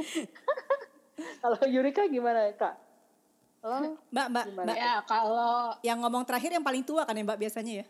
Kalau 1.41 1.61
Yurika 1.65 2.01
gimana 2.07 2.39
kak? 2.53 2.75
Oh, 3.61 3.93
Mbak, 4.09 4.27
Mbak, 4.27 4.45
Gimana? 4.47 4.65
Mbak, 4.65 4.75
Ya 4.75 4.93
kalau 5.05 5.69
yang 5.81 6.01
ngomong 6.01 6.25
terakhir 6.25 6.49
yang 6.49 6.65
paling 6.65 6.81
tua 6.81 7.05
kan 7.05 7.13
ya 7.13 7.21
Mbak 7.21 7.37
biasanya 7.37 7.73
ya? 7.77 7.85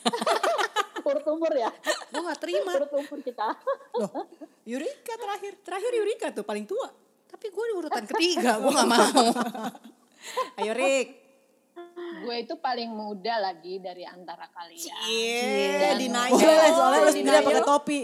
urut 1.00 1.26
umur 1.26 1.50
ya, 1.50 1.70
Gue 2.06 2.22
gak 2.22 2.38
terima. 2.38 2.70
urut 2.76 2.92
umur 2.94 3.18
kita. 3.18 3.50
Loh, 3.96 4.30
Yurika 4.62 5.14
terakhir. 5.16 5.58
Terakhir 5.60 5.90
Yurika 5.92 6.26
tuh 6.30 6.44
paling 6.44 6.64
tua. 6.64 6.86
Tapi 7.26 7.46
gue 7.48 7.64
di 7.64 7.74
urutan 7.74 8.04
ketiga, 8.04 8.58
gue 8.58 8.70
gak 8.70 8.86
mau. 8.86 9.26
Ayo 10.54 10.72
Rik. 10.72 11.08
gue 12.20 12.36
itu 12.36 12.54
paling 12.54 12.90
muda 12.90 13.40
lagi 13.40 13.80
dari 13.80 14.04
antara 14.04 14.44
kalian. 14.46 15.02
Iya, 15.02 15.72
Dan 15.80 15.94
denial. 15.98 16.30
Boleh, 16.30 16.68
soalnya 16.70 16.98
lu 17.00 17.10
sendiri 17.10 17.34
yang 17.34 17.48
pakai 17.48 17.64
topi. 17.64 18.00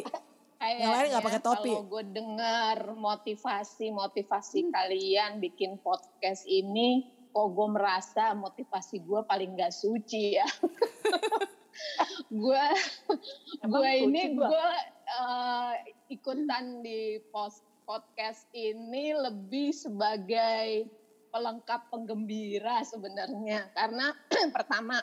Kayaknya 0.56 0.82
Yang 0.82 0.92
lain 0.92 1.06
nggak 1.12 1.26
pakai 1.28 1.42
topi. 1.44 1.72
Kalau 1.72 1.84
gue 1.84 2.04
dengar 2.16 2.78
motivasi-motivasi 2.96 4.58
kalian 4.72 5.30
bikin 5.38 5.76
podcast 5.84 6.48
ini, 6.48 7.04
kok 7.32 7.48
gue 7.52 7.68
merasa 7.68 8.32
motivasi 8.32 9.04
gue 9.04 9.20
paling 9.28 9.52
gak 9.60 9.74
suci 9.76 10.40
ya. 10.40 10.48
gue 12.32 12.64
gue 13.62 13.90
ini 14.00 14.32
gue 14.32 14.68
eh, 15.20 15.74
ikutan 16.08 16.80
di 16.80 17.20
pos 17.28 17.60
podcast 17.84 18.48
ini 18.56 19.14
lebih 19.14 19.70
sebagai 19.70 20.88
pelengkap 21.30 21.92
penggembira 21.92 22.82
sebenarnya 22.82 23.70
karena 23.76 24.10
pertama 24.56 24.98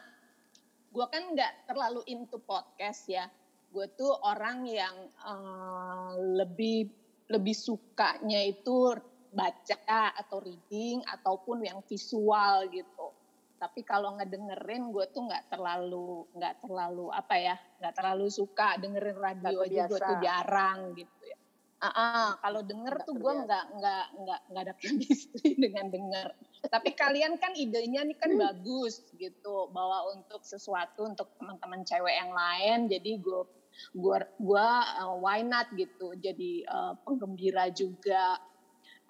gue 0.93 1.05
kan 1.09 1.23
nggak 1.33 1.69
terlalu 1.69 2.01
into 2.09 2.41
podcast 2.41 3.05
ya 3.07 3.29
gue 3.73 3.87
tuh 3.97 4.13
orang 4.21 4.69
yang 4.69 4.95
eh, 5.09 6.11
lebih 6.37 6.85
lebih 7.33 7.57
sukanya 7.57 8.45
itu 8.45 8.93
baca 9.33 10.13
atau 10.13 10.37
reading 10.45 11.01
ataupun 11.09 11.65
yang 11.65 11.81
visual 11.89 12.69
gitu. 12.69 13.09
Tapi 13.57 13.81
kalau 13.81 14.13
ngedengerin 14.19 14.93
gue 14.93 15.09
tuh 15.09 15.25
nggak 15.25 15.49
terlalu 15.49 16.29
nggak 16.37 16.61
terlalu 16.61 17.09
apa 17.09 17.35
ya 17.39 17.55
nggak 17.81 17.95
terlalu 17.97 18.29
suka 18.29 18.77
dengerin 18.77 19.17
radio 19.17 19.57
aja 19.65 19.89
gue 19.89 19.99
tuh 19.99 20.17
jarang 20.21 20.93
gitu 20.93 21.21
ya. 21.25 21.37
Ah, 21.83 21.91
ah, 21.99 22.27
kalau 22.39 22.63
denger 22.63 22.95
Nggak 22.95 23.07
tuh 23.11 23.15
gue 23.19 23.33
nggak 23.43 23.65
nggak 23.75 24.05
nggak 24.23 24.41
nggak 24.51 24.63
ada 24.63 24.73
chemistry 24.79 25.51
dengan 25.63 25.91
denger. 25.91 26.27
Tapi 26.63 26.95
kalian 26.95 27.35
kan 27.41 27.51
idenya 27.59 28.07
nih 28.07 28.15
kan 28.15 28.31
bagus 28.39 29.03
gitu 29.19 29.67
bahwa 29.73 30.15
untuk 30.15 30.47
sesuatu 30.47 31.03
untuk 31.03 31.27
teman-teman 31.35 31.83
cewek 31.83 32.15
yang 32.15 32.31
lain 32.31 32.87
jadi 32.87 33.19
gue 33.19 33.62
gua 33.93 34.23
gua 34.39 34.67
uh, 35.03 35.15
why 35.19 35.41
not 35.41 35.69
gitu 35.75 36.15
jadi 36.19 36.65
uh, 36.67 36.93
penggembira 37.03 37.69
juga. 37.73 38.39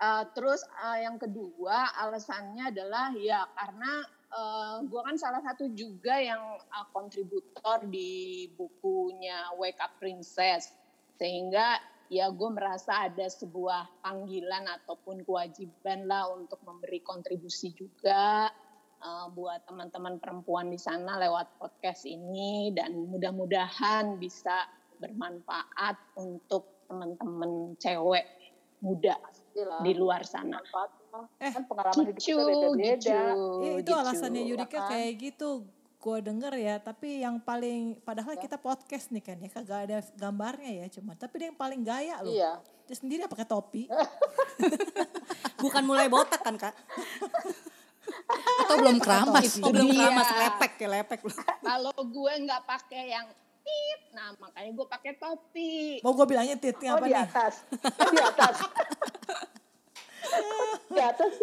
Uh, 0.01 0.25
terus 0.33 0.65
uh, 0.83 0.99
yang 0.99 1.21
kedua 1.21 1.93
alasannya 2.01 2.73
adalah 2.73 3.13
ya 3.13 3.45
karena 3.55 4.03
uh, 4.33 4.77
gue 4.83 5.01
kan 5.05 5.15
salah 5.15 5.39
satu 5.45 5.69
juga 5.71 6.17
yang 6.17 6.41
uh, 6.57 6.87
kontributor 6.91 7.85
di 7.87 8.49
bukunya 8.57 9.53
Wake 9.55 9.79
Up 9.79 9.95
Princess. 10.01 10.73
Sehingga 11.21 11.77
ya 12.11 12.29
gue 12.33 12.49
merasa 12.51 13.09
ada 13.09 13.25
sebuah 13.29 14.01
panggilan 14.03 14.65
ataupun 14.81 15.23
kewajiban 15.23 16.09
lah 16.09 16.29
untuk 16.33 16.59
memberi 16.65 16.99
kontribusi 17.01 17.71
juga 17.73 18.49
uh, 19.03 19.27
buat 19.29 19.67
teman-teman 19.67 20.17
perempuan 20.17 20.71
di 20.71 20.79
sana 20.79 21.19
lewat 21.19 21.59
podcast 21.59 22.07
ini 22.07 22.71
dan 22.71 22.95
mudah-mudahan 22.95 24.15
bisa 24.17 24.65
bermanfaat 24.97 25.99
untuk 26.15 26.87
teman-teman 26.87 27.75
cewek 27.75 28.23
muda 28.79 29.15
Pastilah. 29.19 29.79
di 29.83 29.91
luar 29.95 30.23
sana. 30.23 30.59
Eh, 31.39 31.51
kan 31.51 31.63
pengalaman 31.67 32.11
hidup 32.11 32.19
Gitu, 32.19 32.35
kita 32.35 32.43
beda-beda. 32.43 32.95
gitu, 32.97 33.19
Ya, 33.61 33.71
itu 33.75 33.83
gitu. 33.83 33.91
alasannya 33.93 34.43
Yurika 34.43 34.79
kan? 34.79 34.89
kayak 34.91 35.11
gitu. 35.19 35.49
Gue 36.03 36.19
denger 36.19 36.51
ya, 36.59 36.75
tapi 36.83 37.23
yang 37.23 37.39
paling 37.39 37.95
padahal 38.03 38.35
kita 38.35 38.59
podcast 38.59 39.07
nih 39.07 39.23
kan 39.23 39.39
ya, 39.39 39.47
kagak 39.47 39.79
ada 39.87 39.97
gambarnya 40.19 40.83
ya 40.83 40.85
cuma. 40.91 41.15
Tapi 41.15 41.33
dia 41.39 41.47
yang 41.47 41.55
paling 41.55 41.79
gaya 41.79 42.19
loh. 42.19 42.27
Iya. 42.35 42.59
Dia 42.83 42.95
sendiri 42.99 43.23
pakai 43.31 43.47
topi. 43.47 43.87
Bukan 45.63 45.83
mulai 45.87 46.11
botak 46.11 46.43
kan 46.43 46.59
kak? 46.59 46.75
Atau 48.59 48.75
belum 48.79 48.97
keramas. 48.97 49.57
Oh 49.59 49.69
belum 49.69 49.87
Iya. 49.87 49.97
keramas 49.99 50.29
lepek 50.31 50.71
ya 50.77 50.87
lepek 50.91 51.19
loh. 51.21 51.37
Kalau 51.59 51.93
gue 51.95 52.33
nggak 52.39 52.61
pakai 52.63 53.03
yang 53.09 53.27
tit, 53.63 53.99
nah 54.11 54.35
makanya 54.37 54.71
gue 54.71 54.87
pakai 54.87 55.11
topi. 55.15 55.99
Mau 55.99 56.11
gue 56.11 56.25
bilangnya 56.25 56.55
titnya 56.55 56.89
Oh 56.91 56.97
apa 56.97 57.05
di 57.05 57.11
nih? 57.11 57.21
atas. 57.21 57.53
Oh, 57.71 58.11
di 58.11 58.21
atas. 58.21 58.55
di 60.89 61.01
atas. 61.01 61.33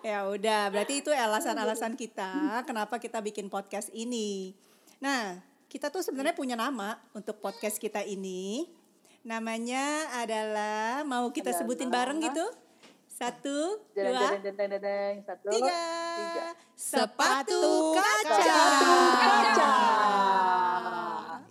Ya 0.00 0.24
udah, 0.24 0.68
berarti 0.68 1.00
itu 1.00 1.10
alasan-alasan 1.10 1.92
kita 1.94 2.64
kenapa 2.64 2.96
kita 2.96 3.20
bikin 3.20 3.46
podcast 3.46 3.92
ini. 3.92 4.56
Nah, 4.98 5.38
kita 5.66 5.88
tuh 5.88 6.00
sebenarnya 6.00 6.32
punya 6.32 6.54
nama 6.54 6.98
untuk 7.12 7.38
podcast 7.38 7.76
kita 7.76 8.00
ini. 8.00 8.64
Namanya 9.20 9.84
adalah 10.16 11.04
mau 11.04 11.28
kita 11.28 11.48
Adalah- 11.48 11.60
sebutin 11.60 11.88
bareng 11.88 12.18
gitu? 12.22 12.44
Satu, 13.20 13.58
dua. 13.92 14.32
Satu, 15.20 15.48
tiga. 15.52 15.76
tiga. 16.16 16.46
Sepatu 16.72 17.60
kaca. 17.92 18.36
Sepatu 18.40 18.92
kaca. 19.20 19.72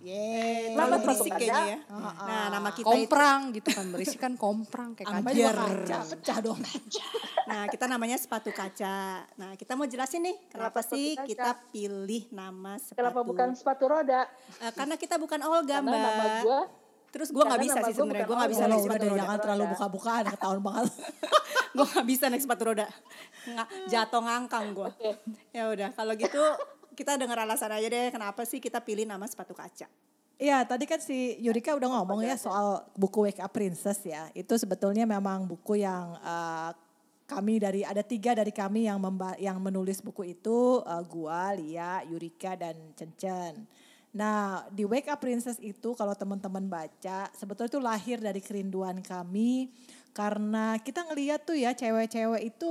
Yeay. 0.02 0.74
sepatu 0.74 0.96
berisik 0.98 1.30
kayaknya 1.30 1.62
ya. 1.70 1.78
Nah, 2.26 2.44
nama 2.50 2.74
kita 2.74 2.82
itu 2.82 3.06
Komprang 3.06 3.40
gitu 3.54 3.68
kan 3.70 3.86
berisi 3.94 4.16
kan 4.18 4.32
komprang 4.34 4.98
kayak 4.98 5.14
Namanya 5.14 5.46
kaca. 5.46 5.62
kaca, 5.62 5.98
pecah 6.10 6.38
dong. 6.42 6.58
Nah, 7.46 7.64
kita 7.70 7.84
namanya 7.86 8.16
sepatu 8.18 8.50
kaca. 8.50 9.30
Nah, 9.38 9.54
kita 9.54 9.78
mau 9.78 9.86
jelasin 9.86 10.26
nih 10.26 10.36
kenapa, 10.50 10.82
Kenapa 10.82 10.90
sih 10.90 11.14
kaca? 11.14 11.28
kita 11.30 11.50
pilih 11.70 12.26
nama 12.34 12.82
sepatu. 12.82 12.98
Kenapa 12.98 13.20
bukan 13.22 13.48
sepatu 13.54 13.84
roda? 13.86 14.26
Eh, 14.58 14.72
karena 14.74 14.98
kita 14.98 15.22
bukan 15.22 15.38
Olga, 15.38 15.78
Karena 15.78 15.90
nama 15.94 16.10
Mbak. 16.18 16.42
gue 16.42 16.60
Terus 17.10 17.34
gue 17.34 17.42
nggak 17.42 17.58
karena 17.58 17.66
bisa 17.66 17.74
nama 17.74 17.86
sih 17.86 17.92
gua 17.92 18.00
sebenarnya. 18.00 18.26
Gue 18.26 18.36
nggak 18.38 18.50
bisa 18.50 18.64
udah 18.64 18.78
sepatu 18.78 19.04
roda. 19.04 19.18
jangan 19.18 19.38
terlalu 19.42 19.64
buka-bukaan, 19.74 20.24
ketahuan 20.30 20.60
banget. 20.62 20.90
Gue 21.80 21.86
nggak 21.88 22.06
bisa 22.06 22.28
naik 22.28 22.44
sepatu 22.44 22.62
roda. 22.68 22.86
Nggak, 23.48 23.68
jatuh 23.88 24.20
ngangkang 24.20 24.76
gue. 24.76 24.88
Oke. 24.92 25.12
Ya 25.56 25.72
udah, 25.72 25.88
kalau 25.96 26.12
gitu 26.12 26.42
kita 26.92 27.16
dengar 27.16 27.40
alasan 27.40 27.72
aja 27.72 27.88
deh 27.88 28.12
kenapa 28.12 28.44
sih 28.44 28.60
kita 28.60 28.84
pilih 28.84 29.08
nama 29.08 29.24
sepatu 29.24 29.56
kaca. 29.56 29.88
Iya, 30.40 30.64
tadi 30.64 30.88
kan 30.88 31.00
si 31.00 31.36
Yurika 31.40 31.76
udah 31.76 32.00
ngomong 32.00 32.24
ya 32.24 32.36
soal 32.36 32.84
buku 32.96 33.28
Wake 33.28 33.40
Up 33.40 33.52
Princess 33.52 34.00
ya. 34.04 34.28
Itu 34.36 34.56
sebetulnya 34.56 35.08
memang 35.08 35.48
buku 35.48 35.80
yang 35.80 36.16
eh, 36.20 36.70
kami 37.28 37.60
dari 37.60 37.84
ada 37.84 38.00
tiga 38.00 38.32
dari 38.32 38.52
kami 38.52 38.88
yang 38.88 39.00
memba, 39.00 39.36
yang 39.36 39.60
menulis 39.60 40.00
buku 40.00 40.36
itu 40.36 40.80
eh, 40.84 41.02
gua, 41.08 41.56
Lia, 41.56 42.04
Yurika 42.08 42.56
dan 42.56 42.76
Cencen. 42.96 43.68
Nah, 44.10 44.66
di 44.72 44.82
Wake 44.82 45.06
Up 45.12 45.22
Princess 45.22 45.60
itu 45.62 45.94
kalau 45.94 46.16
teman-teman 46.18 46.66
baca, 46.66 47.30
sebetulnya 47.36 47.70
itu 47.70 47.80
lahir 47.80 48.18
dari 48.18 48.42
kerinduan 48.42 48.98
kami 49.04 49.70
karena 50.10 50.76
kita 50.82 51.06
ngeliat 51.06 51.46
tuh 51.46 51.54
ya 51.54 51.70
cewek-cewek 51.72 52.42
itu 52.44 52.70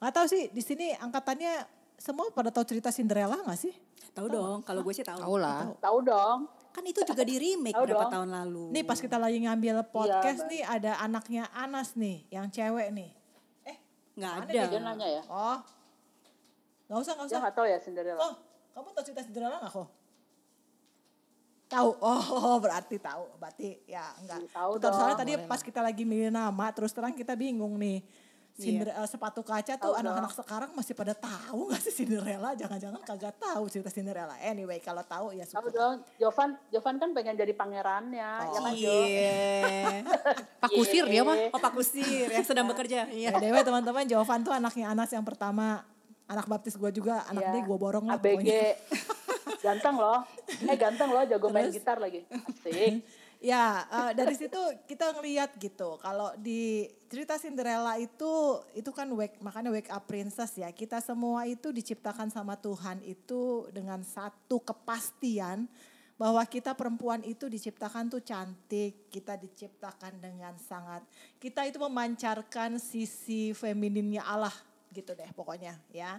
nggak 0.00 0.12
tahu 0.12 0.26
sih 0.28 0.52
di 0.52 0.60
sini 0.60 0.92
angkatannya 0.92 1.64
semua 1.96 2.28
pada 2.34 2.52
tahu 2.52 2.64
cerita 2.68 2.92
Cinderella 2.92 3.40
nggak 3.40 3.60
sih? 3.60 3.72
Tahu 4.14 4.26
dong, 4.30 4.58
kalau 4.62 4.84
gue 4.84 4.94
sih 4.94 5.02
tahu. 5.02 5.18
Tahu 5.18 5.36
lah. 5.40 5.66
Tahu 5.80 5.98
dong. 6.04 6.38
Kan 6.74 6.82
itu 6.86 7.02
juga 7.06 7.22
di 7.22 7.38
remake 7.38 7.74
Tahu 7.74 7.86
berapa 7.86 8.06
dong. 8.06 8.12
tahun 8.14 8.28
lalu. 8.30 8.64
Nih 8.74 8.82
pas 8.82 8.98
kita 8.98 9.16
lagi 9.18 9.38
ngambil 9.42 9.86
podcast 9.90 10.46
Bang. 10.46 10.50
nih 10.50 10.62
ada 10.62 10.92
anaknya 11.02 11.44
Anas 11.54 11.94
nih 11.94 12.26
yang 12.30 12.46
cewek 12.50 12.90
nih. 12.94 13.10
nggak 14.14 14.32
Mana 14.38 14.46
ada. 14.46 14.62
Dia 14.70 14.80
nanya 14.82 15.08
ya. 15.10 15.22
Oh. 15.26 15.58
Gak 16.84 16.98
usah, 17.00 17.12
gak 17.16 17.26
Dia 17.26 17.30
usah. 17.34 17.40
nggak 17.42 17.54
tahu 17.56 17.66
ya 17.66 17.78
Cinderella. 17.82 18.20
Oh, 18.22 18.34
kamu 18.76 18.88
tahu 18.94 19.04
cerita 19.10 19.22
Cinderella 19.24 19.56
gak 19.64 19.72
kok? 19.72 19.88
Tahu. 21.66 21.90
Oh, 22.04 22.56
berarti 22.58 22.96
tahu. 22.96 23.24
Berarti 23.36 23.80
ya 23.84 24.04
enggak. 24.20 24.40
Iya, 24.40 24.50
tahu 24.52 24.70
Betul, 24.76 24.90
soalnya 24.92 25.18
tadi 25.18 25.32
pas 25.44 25.60
kita 25.60 25.80
lagi 25.80 26.02
milih 26.02 26.28
nama 26.28 26.66
terus 26.70 26.92
terang 26.92 27.12
kita 27.12 27.34
bingung 27.34 27.74
nih. 27.76 28.00
Cinder, 28.54 28.86
eh, 28.86 29.08
sepatu 29.10 29.42
kaca 29.42 29.74
tuh 29.74 29.90
Tahu 29.90 29.98
anak-anak 29.98 30.30
sekarang 30.30 30.70
masih 30.78 30.94
pada 30.94 31.10
tahu 31.10 31.74
gak 31.74 31.82
sih 31.82 31.90
Cinderella? 31.90 32.54
Jangan-jangan 32.54 33.02
kagak 33.02 33.34
tahu 33.34 33.66
cerita 33.66 33.90
Cinderella. 33.90 34.38
Anyway, 34.38 34.78
kalau 34.78 35.02
tahu 35.02 35.34
ya 35.34 35.42
Tahu 35.42 35.66
syukur. 35.66 35.74
dong. 35.74 35.94
Jovan, 36.22 36.54
Jovan 36.70 37.02
kan 37.02 37.10
pengen 37.10 37.34
jadi 37.34 37.50
pangerannya. 37.50 38.30
Ya 38.30 38.54
kan? 38.54 38.70
Iya. 38.70 40.06
Pak 40.62 40.70
Kusir 40.70 41.02
dia 41.10 41.26
mah. 41.26 41.34
Oh 41.50 41.58
Pak 41.58 41.74
Kusir 41.74 42.30
yang 42.30 42.46
sedang 42.46 42.70
bekerja. 42.70 43.10
Iya. 43.10 43.34
Ya, 43.34 43.42
Dewa 43.42 43.58
teman-teman, 43.58 44.06
Jovan 44.06 44.46
tuh 44.46 44.54
anaknya 44.54 44.86
Anas 44.86 45.10
yang 45.10 45.26
pertama. 45.26 45.82
Anak 46.24 46.46
baptis 46.46 46.78
gue 46.78 46.90
juga, 46.94 47.26
anak 47.26 47.42
Iya. 47.42 47.52
dia 47.52 47.62
gue 47.66 47.76
borong 47.76 48.06
lah 48.06 48.16
ABG. 48.16 48.38
pokoknya. 48.38 48.62
Ganteng 49.64 49.96
loh. 49.96 50.20
Eh 50.68 50.76
ganteng 50.76 51.08
loh, 51.08 51.24
jago 51.24 51.48
main 51.48 51.72
gitar 51.72 51.96
lagi. 51.96 52.28
Asik. 52.28 53.00
Ya, 53.44 53.84
eh, 53.92 54.12
dari 54.16 54.32
situ 54.40 54.56
kita 54.88 55.12
ngeliat 55.12 55.52
gitu. 55.60 56.00
Kalau 56.00 56.32
di 56.40 56.88
cerita 57.12 57.36
Cinderella 57.36 58.00
itu, 58.00 58.56
itu 58.72 58.88
kan 58.88 59.04
wake, 59.12 59.36
makanya 59.44 59.68
wake 59.68 59.92
up 59.92 60.08
princess 60.08 60.56
ya. 60.56 60.72
Kita 60.72 60.96
semua 61.04 61.44
itu 61.44 61.68
diciptakan 61.68 62.32
sama 62.32 62.56
Tuhan 62.56 63.04
itu 63.04 63.68
dengan 63.68 64.00
satu 64.00 64.64
kepastian 64.64 65.68
bahwa 66.16 66.40
kita 66.48 66.72
perempuan 66.72 67.20
itu 67.20 67.44
diciptakan 67.50 68.08
tuh 68.08 68.24
cantik, 68.24 69.12
kita 69.12 69.36
diciptakan 69.36 70.24
dengan 70.24 70.56
sangat, 70.56 71.04
kita 71.36 71.68
itu 71.68 71.76
memancarkan 71.76 72.80
sisi 72.80 73.52
femininnya 73.52 74.24
Allah 74.24 74.56
gitu 74.94 75.12
deh 75.12 75.28
pokoknya 75.36 75.76
ya. 75.92 76.16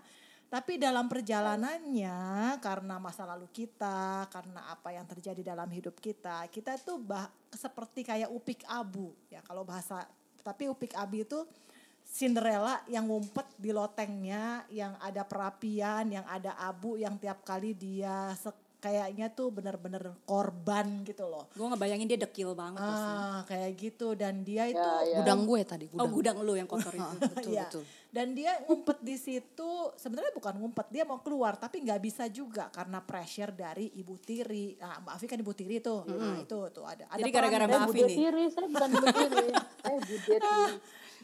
Tapi 0.55 0.79
dalam 0.79 1.11
perjalanannya 1.11 2.15
karena 2.63 2.95
masa 2.95 3.27
lalu 3.27 3.51
kita, 3.51 4.23
karena 4.31 4.71
apa 4.71 4.95
yang 4.95 5.03
terjadi 5.03 5.51
dalam 5.51 5.67
hidup 5.67 5.99
kita, 5.99 6.47
kita 6.47 6.79
tuh 6.79 6.95
bah, 6.95 7.27
seperti 7.51 8.07
kayak 8.07 8.31
upik 8.31 8.63
abu 8.63 9.11
ya 9.27 9.43
kalau 9.43 9.67
bahasa. 9.67 10.07
Tapi 10.39 10.71
upik 10.71 10.95
abu 10.95 11.27
itu 11.27 11.43
Cinderella 12.07 12.79
yang 12.87 13.03
ngumpet 13.03 13.51
di 13.59 13.75
lotengnya, 13.75 14.63
yang 14.71 14.95
ada 15.03 15.27
perapian, 15.27 16.07
yang 16.07 16.23
ada 16.23 16.55
abu, 16.55 16.95
yang 16.95 17.19
tiap 17.19 17.43
kali 17.43 17.75
dia 17.75 18.31
se- 18.39 18.55
kayaknya 18.77 19.33
tuh 19.33 19.49
bener-bener 19.49 20.13
korban 20.23 21.01
gitu 21.01 21.25
loh. 21.25 21.49
Gue 21.51 21.65
ngebayangin 21.65 22.05
dia 22.05 22.19
dekil 22.21 22.53
banget 22.53 22.77
pasti. 22.77 23.11
Ah, 23.11 23.41
kayak 23.43 23.71
gitu 23.75 24.13
dan 24.13 24.45
dia 24.45 24.69
itu 24.69 24.77
Ya, 24.77 25.01
ya. 25.03 25.17
Gudang 25.19 25.43
gue 25.43 25.59
tadi, 25.65 25.85
Oh 25.89 26.05
gudang. 26.05 26.13
gudang 26.13 26.37
lu 26.45 26.53
yang 26.53 26.69
kotor 26.69 26.93
itu. 26.93 27.15
betul, 27.33 27.51
Iya. 27.51 27.65
betul. 27.67 27.83
Dan 28.15 28.31
dia 28.31 28.55
ngumpet 28.63 29.03
di 29.03 29.19
situ, 29.19 29.91
sebenarnya 29.99 30.31
bukan 30.31 30.55
ngumpet, 30.55 30.87
dia 30.87 31.03
mau 31.03 31.19
keluar 31.19 31.59
tapi 31.59 31.83
nggak 31.83 31.99
bisa 31.99 32.31
juga 32.31 32.71
karena 32.71 33.03
pressure 33.03 33.51
dari 33.51 33.91
Ibu 33.91 34.15
Tiri. 34.23 34.79
Nah, 34.79 35.03
Mbak 35.03 35.13
Afi 35.19 35.25
kan 35.27 35.39
Ibu 35.43 35.51
Tiri 35.51 35.83
tuh, 35.83 36.07
nah 36.07 36.39
itu 36.39 36.59
tuh 36.71 36.87
ada. 36.87 37.11
ada 37.11 37.19
Jadi 37.19 37.31
gara-gara 37.35 37.67
Mbak 37.67 37.91
Afi 37.91 37.99
nih. 38.07 38.15
tiri, 38.15 38.43
saya 38.47 38.67
bukan 38.71 38.89
bude 38.95 39.09
tiri. 39.11 39.47
Saya 39.83 39.97
bude 39.99 40.17
tiri. 40.23 40.55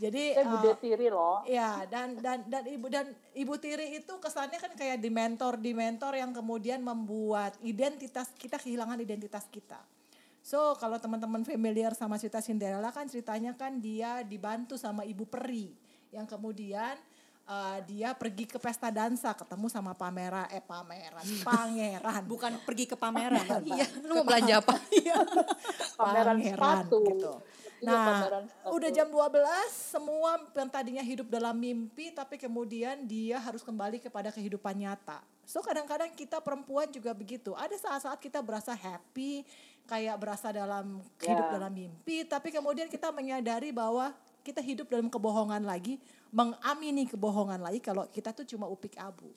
Jadi 0.03 0.23
Saya 0.35 0.45
bude 0.51 0.67
eh, 0.67 0.77
tiri 0.83 1.07
loh. 1.07 1.39
Ya 1.47 1.71
dan 1.87 2.19
dan 2.19 2.43
dan 2.51 2.63
ibu 2.67 2.87
dan 2.91 3.07
ibu 3.39 3.53
tiri 3.55 3.95
itu 3.95 4.13
kesannya 4.19 4.59
kan 4.59 4.75
kayak 4.75 4.99
di 4.99 5.07
mentor 5.07 5.63
di 5.63 5.71
mentor 5.71 6.19
yang 6.19 6.35
kemudian 6.35 6.83
membuat 6.83 7.55
identitas 7.63 8.35
kita 8.35 8.59
kehilangan 8.59 8.99
identitas 8.99 9.47
kita. 9.47 9.79
So 10.43 10.75
kalau 10.75 10.99
teman-teman 10.99 11.47
familiar 11.47 11.95
sama 11.95 12.19
cerita 12.19 12.43
Cinderella 12.43 12.91
kan 12.91 13.07
ceritanya 13.07 13.55
kan 13.55 13.79
dia 13.79 14.27
dibantu 14.27 14.75
sama 14.75 15.07
ibu 15.07 15.23
peri 15.23 15.90
yang 16.11 16.23
kemudian 16.23 16.95
eh, 17.43 17.77
dia 17.83 18.11
pergi 18.11 18.45
ke 18.45 18.55
pesta 18.55 18.87
dansa 18.87 19.31
ketemu 19.31 19.67
sama 19.67 19.91
pameran 19.91 20.47
eh 20.47 20.59
pameran 20.59 21.23
pangeran 21.47 22.23
Bukan 22.23 22.51
pergi 22.61 22.85
ke 22.85 22.95
pameran. 22.95 23.63
Iya, 23.63 23.87
lu 24.03 24.19
mau 24.19 24.25
belanja 24.25 24.59
apa? 24.59 24.75
Pameran 25.97 26.37
sepatu. 26.39 26.99
gitu. 27.07 27.33
Iya, 27.81 27.89
Nah, 27.89 28.05
pameran 28.21 28.43
sepatu. 28.45 28.71
udah 28.77 28.89
jam 28.91 29.07
12 29.09 29.41
semua 29.73 30.31
yang 30.53 30.69
tadinya 30.69 31.01
hidup 31.01 31.27
dalam 31.27 31.57
mimpi 31.57 32.13
tapi 32.13 32.37
kemudian 32.37 32.93
dia 33.03 33.41
harus 33.41 33.61
kembali 33.61 33.97
kepada 33.97 34.29
kehidupan 34.29 34.77
nyata. 34.77 35.17
So 35.43 35.59
kadang-kadang 35.59 36.13
kita 36.13 36.37
perempuan 36.39 36.87
juga 36.87 37.11
begitu. 37.11 37.51
Ada 37.51 37.75
saat-saat 37.75 38.21
kita 38.21 38.39
berasa 38.39 38.71
happy, 38.71 39.41
kayak 39.83 40.13
berasa 40.15 40.53
dalam 40.53 41.01
hidup 41.17 41.41
Ya. 41.43 41.51
dalam 41.51 41.73
mimpi, 41.73 42.21
tapi 42.23 42.53
kemudian 42.53 42.85
kita 42.85 43.09
menyadari 43.09 43.73
bahwa 43.73 44.13
kita 44.41 44.61
hidup 44.61 44.89
dalam 44.89 45.07
kebohongan 45.07 45.61
lagi, 45.61 46.01
mengamini 46.33 47.05
kebohongan 47.05 47.61
lagi 47.61 47.79
kalau 47.81 48.09
kita 48.09 48.33
tuh 48.33 48.45
cuma 48.45 48.65
upik 48.65 48.97
abu. 48.97 49.29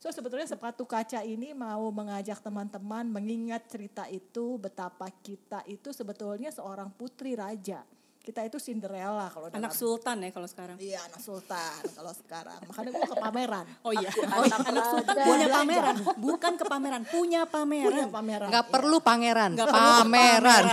So 0.00 0.08
sebetulnya 0.08 0.48
sepatu 0.48 0.88
kaca 0.88 1.20
ini 1.20 1.52
mau 1.52 1.92
mengajak 1.92 2.40
teman-teman 2.40 3.04
mengingat 3.04 3.68
cerita 3.68 4.08
itu 4.08 4.56
betapa 4.56 5.12
kita 5.20 5.60
itu 5.68 5.92
sebetulnya 5.92 6.48
seorang 6.48 6.88
putri 6.88 7.36
raja. 7.36 7.84
Kita 8.20 8.44
itu 8.44 8.60
Cinderella 8.60 9.32
kalau 9.32 9.48
dalam 9.48 9.64
Anak 9.64 9.72
sultan 9.76 10.24
ya 10.24 10.30
kalau 10.32 10.48
sekarang. 10.48 10.76
Iya 10.76 11.00
anak 11.08 11.20
sultan 11.24 11.80
kalau 11.96 12.12
sekarang. 12.16 12.60
Makanya 12.68 12.90
gue 12.96 13.06
ke 13.08 13.16
pameran. 13.16 13.66
Oh 13.88 13.92
iya. 13.96 14.10
Anak 14.12 14.68
Anak 14.72 14.86
sultan 14.88 15.14
raja. 15.16 15.28
punya 15.28 15.46
pameran, 15.48 15.96
bukan 16.16 16.52
ke 16.56 16.64
pameran, 16.64 17.02
punya 17.08 17.40
pameran. 17.48 17.92
Punya 17.92 18.08
pameran. 18.08 18.48
Nggak 18.48 18.66
perlu 18.72 18.96
pangeran, 19.04 19.50
Nggak 19.56 19.68
perlu 19.68 19.84
ke 19.84 20.00
pameran. 20.00 20.64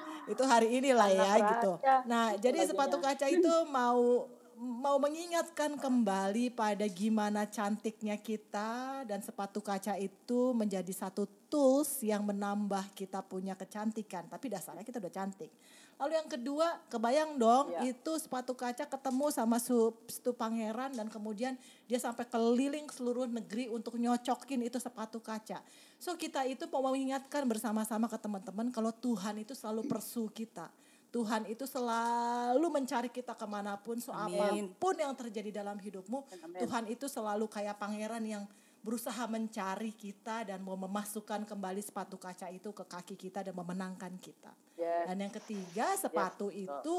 Ya, 0.30 0.38
itu 0.38 0.44
hari 0.46 0.68
inilah 0.78 1.08
ya 1.10 1.26
Anak 1.34 1.58
gitu. 1.58 1.72
Nah, 2.06 2.38
jadi 2.38 2.62
sepatu 2.62 3.02
kaca 3.02 3.26
itu 3.26 3.54
mau 3.66 4.30
mau 4.60 5.00
mengingatkan 5.00 5.80
kembali 5.80 6.52
pada 6.52 6.84
gimana 6.84 7.48
cantiknya 7.48 8.20
kita 8.20 9.08
dan 9.08 9.24
sepatu 9.24 9.64
kaca 9.64 9.96
itu 9.96 10.52
menjadi 10.52 10.92
satu 10.92 11.24
tools 11.48 12.04
yang 12.04 12.20
menambah 12.28 12.92
kita 12.92 13.24
punya 13.24 13.56
kecantikan, 13.56 14.28
tapi 14.28 14.52
dasarnya 14.52 14.84
kita 14.84 15.00
udah 15.00 15.08
cantik. 15.16 15.48
Lalu 15.96 16.12
yang 16.12 16.28
kedua, 16.28 16.66
kebayang 16.92 17.40
dong 17.40 17.72
Iya. 17.72 17.96
itu 17.96 18.12
sepatu 18.20 18.52
kaca 18.52 18.84
ketemu 18.84 19.26
sama 19.32 19.56
su, 19.56 19.96
stu 20.08 20.36
pangeran 20.36 20.92
dan 20.92 21.08
kemudian 21.08 21.56
dia 21.88 21.96
sampai 21.96 22.28
keliling 22.28 22.88
seluruh 22.92 23.28
negeri 23.28 23.72
untuk 23.72 23.96
nyocokin 23.96 24.60
itu 24.64 24.76
sepatu 24.76 25.24
kaca. 25.24 25.64
So 25.96 26.16
kita 26.20 26.44
itu 26.44 26.68
mau 26.68 26.84
mengingatkan 26.84 27.48
bersama-sama 27.48 28.08
ke 28.12 28.16
teman-teman 28.20 28.68
kalau 28.72 28.92
Tuhan 28.92 29.40
itu 29.40 29.56
selalu 29.56 29.88
persu 29.88 30.28
kita. 30.32 30.68
Tuhan 31.10 31.42
itu 31.50 31.66
selalu 31.66 32.66
mencari 32.70 33.10
kita 33.10 33.34
ke 33.34 33.46
mana 33.46 33.74
pun, 33.74 33.98
so 33.98 34.14
Amin. 34.14 34.38
apa 34.38 34.54
pun 34.78 34.94
yang 34.94 35.10
terjadi 35.18 35.62
dalam 35.62 35.74
hidupmu, 35.74 36.22
Amin. 36.22 36.58
Tuhan 36.62 36.86
itu 36.86 37.10
selalu 37.10 37.50
kayak 37.50 37.82
pangeran 37.82 38.22
yang 38.22 38.44
berusaha 38.80 39.28
mencari 39.28 39.92
kita 39.92 40.48
dan 40.48 40.64
mau 40.64 40.78
memasukkan 40.78 41.44
kembali 41.44 41.82
sepatu 41.84 42.16
kaca 42.16 42.48
itu 42.48 42.72
ke 42.72 42.84
kaki 42.86 43.14
kita 43.18 43.44
dan 43.44 43.52
memenangkan 43.52 44.16
kita. 44.16 44.54
Yes. 44.78 45.04
Dan 45.12 45.16
yang 45.20 45.34
ketiga, 45.34 45.92
sepatu 46.00 46.48
betul. 46.48 46.64
itu 46.64 46.98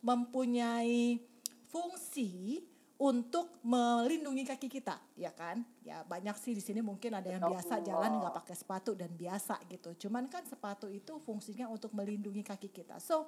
mempunyai 0.00 1.20
fungsi 1.68 2.64
untuk 3.00 3.64
melindungi 3.64 4.44
kaki 4.44 4.68
kita, 4.68 5.00
ya 5.16 5.32
kan? 5.32 5.64
Ya 5.80 6.04
banyak 6.04 6.36
sih 6.36 6.52
di 6.52 6.60
sini 6.60 6.84
mungkin 6.84 7.16
ada 7.16 7.32
yang 7.32 7.40
biasa 7.40 7.80
jalan 7.80 8.20
nggak 8.20 8.44
pakai 8.44 8.52
sepatu 8.52 8.92
dan 8.92 9.08
biasa 9.16 9.56
gitu. 9.72 9.96
Cuman 10.06 10.28
kan 10.28 10.44
sepatu 10.44 10.84
itu 10.92 11.16
fungsinya 11.16 11.64
untuk 11.72 11.96
melindungi 11.96 12.44
kaki 12.44 12.68
kita. 12.68 13.00
So 13.00 13.24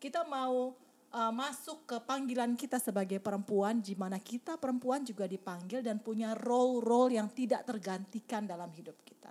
kita 0.00 0.24
mau 0.24 0.72
uh, 1.12 1.32
masuk 1.36 1.84
ke 1.84 2.00
panggilan 2.00 2.56
kita 2.56 2.80
sebagai 2.80 3.20
perempuan, 3.20 3.84
di 3.84 3.92
mana 3.92 4.16
kita 4.16 4.56
perempuan 4.56 5.04
juga 5.04 5.28
dipanggil 5.28 5.84
dan 5.84 6.00
punya 6.00 6.32
role-role 6.32 7.20
yang 7.20 7.28
tidak 7.28 7.68
tergantikan 7.68 8.48
dalam 8.48 8.72
hidup 8.72 8.96
kita. 9.04 9.28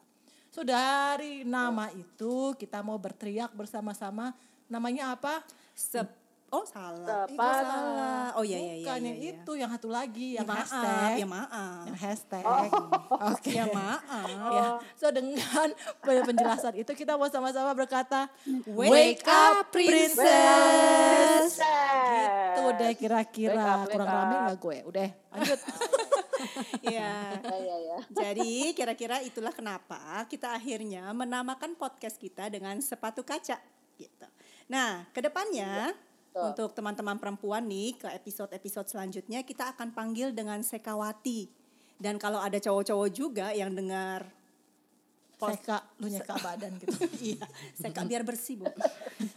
So 0.54 0.62
dari 0.62 1.42
nama 1.42 1.90
itu 1.98 2.54
kita 2.62 2.86
mau 2.86 3.02
berteriak 3.02 3.58
bersama-sama. 3.58 4.38
Namanya 4.70 5.18
apa? 5.18 5.42
Sep 5.74 6.19
Oh 6.50 6.66
salah. 6.66 7.30
Ih, 7.30 7.38
gua 7.38 7.62
salah. 7.62 8.28
Oh 8.34 8.42
iya 8.42 8.58
iya 8.58 8.74
iya. 8.82 8.86
Bukan 8.90 9.00
iya, 9.00 9.10
yang 9.10 9.20
iya. 9.22 9.32
itu, 9.38 9.52
yang 9.54 9.70
satu 9.70 9.90
lagi, 9.90 10.28
Ya 10.34 10.42
yang 10.42 10.48
maaf, 10.50 10.66
hashtag. 10.66 11.14
ya 11.14 11.28
maaf. 11.30 11.84
Yang 11.86 11.98
hashtag. 12.02 12.44
Oke. 13.30 13.52
Ya 13.54 13.66
maaf. 13.70 14.28
Ya. 14.50 14.66
So 14.98 15.06
dengan 15.14 15.68
penjelasan 16.02 16.74
itu 16.82 16.92
kita 16.98 17.14
mau 17.22 17.30
sama-sama 17.30 17.70
berkata 17.78 18.34
Wake 18.66 19.22
up, 19.30 19.70
princess. 19.70 21.54
Gitu 21.62 22.62
deh 22.82 22.94
kira-kira 22.98 23.54
Wake 23.54 23.86
wake 23.86 23.92
kurang 23.94 24.10
rame 24.10 24.36
gak 24.50 24.58
gue? 24.58 24.78
Udah 24.90 25.10
lanjut. 25.34 25.60
Iya. 26.80 27.36
Ya, 27.44 27.58
ya, 27.60 27.78
ya. 27.84 27.98
Jadi 28.08 28.72
kira-kira 28.72 29.20
itulah 29.20 29.52
kenapa 29.52 30.24
kita 30.32 30.56
akhirnya 30.56 31.12
menamakan 31.12 31.76
podcast 31.76 32.16
kita 32.16 32.48
dengan 32.48 32.80
sepatu 32.80 33.28
kaca 33.28 33.60
gitu. 34.00 34.28
Nah, 34.72 35.04
ke 35.12 35.20
depannya 35.20 35.92
betul. 36.30 36.46
untuk 36.54 36.70
teman-teman 36.78 37.18
perempuan 37.18 37.66
nih 37.66 37.98
ke 37.98 38.08
episode-episode 38.14 38.88
selanjutnya 38.88 39.42
kita 39.42 39.74
akan 39.76 39.92
panggil 39.92 40.32
dengan 40.32 40.62
Sekawati. 40.62 41.50
Dan 42.00 42.16
kalau 42.16 42.40
ada 42.40 42.56
cowok-cowok 42.56 43.10
juga 43.12 43.52
yang 43.52 43.76
dengar 43.76 44.24
Pos- 45.36 45.56
Seka, 45.56 45.80
lu 46.00 46.12
nyeka 46.12 46.36
badan 46.40 46.72
gitu. 46.80 46.96
iya, 47.36 47.44
Seka 47.76 48.04
biar 48.04 48.28
bersih, 48.28 48.60
Bu. 48.60 48.68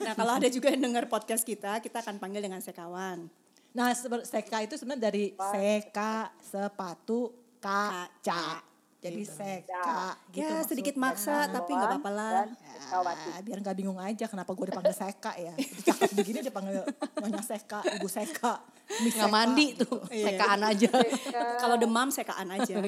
Nah, 0.02 0.14
kalau 0.18 0.34
ada 0.34 0.50
juga 0.50 0.70
yang 0.70 0.82
dengar 0.82 1.06
podcast 1.06 1.46
kita, 1.46 1.78
kita 1.78 2.02
akan 2.02 2.18
panggil 2.18 2.42
dengan 2.42 2.58
Sekawan. 2.58 3.30
Nah, 3.72 3.88
seka 4.26 4.60
itu 4.60 4.76
sebenarnya 4.76 5.02
dari 5.08 5.24
seka 5.32 6.34
sepatu 6.42 7.32
kaca. 7.56 8.71
Jadi 9.02 9.26
seka 9.26 10.14
gitu. 10.30 10.46
ya, 10.46 10.62
sedikit 10.62 10.94
maksa 10.94 11.50
tapi 11.50 11.74
nggak 11.74 11.90
apa-apa 11.90 12.10
lah. 12.14 12.46
Ah, 12.94 13.42
biar 13.42 13.58
nggak 13.58 13.74
bingung 13.74 13.98
aja 13.98 14.30
kenapa 14.30 14.54
gue 14.54 14.70
dipanggil 14.70 14.94
Seka 14.94 15.34
ya. 15.34 15.50
Cakep 15.90 16.14
begini 16.14 16.38
dipanggil 16.38 16.86
Nyonya 17.18 17.42
Seka, 17.42 17.82
Ibu 17.98 18.06
Seka, 18.06 18.62
Nggak 19.02 19.32
mandi 19.32 19.74
tuh, 19.74 20.06
Iya. 20.06 20.38
sekaan 20.38 20.60
aja. 20.62 20.90
Kalau 21.66 21.76
demam 21.82 22.14
sekaan 22.14 22.46
aja. 22.54 22.78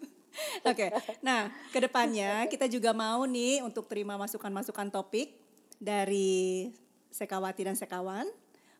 Oke, 0.66 0.88
nah 1.22 1.52
ke 1.70 1.78
depannya 1.78 2.48
kita 2.50 2.66
juga 2.66 2.90
mau 2.90 3.22
nih 3.22 3.62
untuk 3.62 3.86
terima 3.86 4.18
masukan-masukan 4.18 4.90
topik 4.90 5.38
dari 5.78 6.72
Sekawati 7.12 7.62
dan 7.68 7.76
Sekawan. 7.78 8.26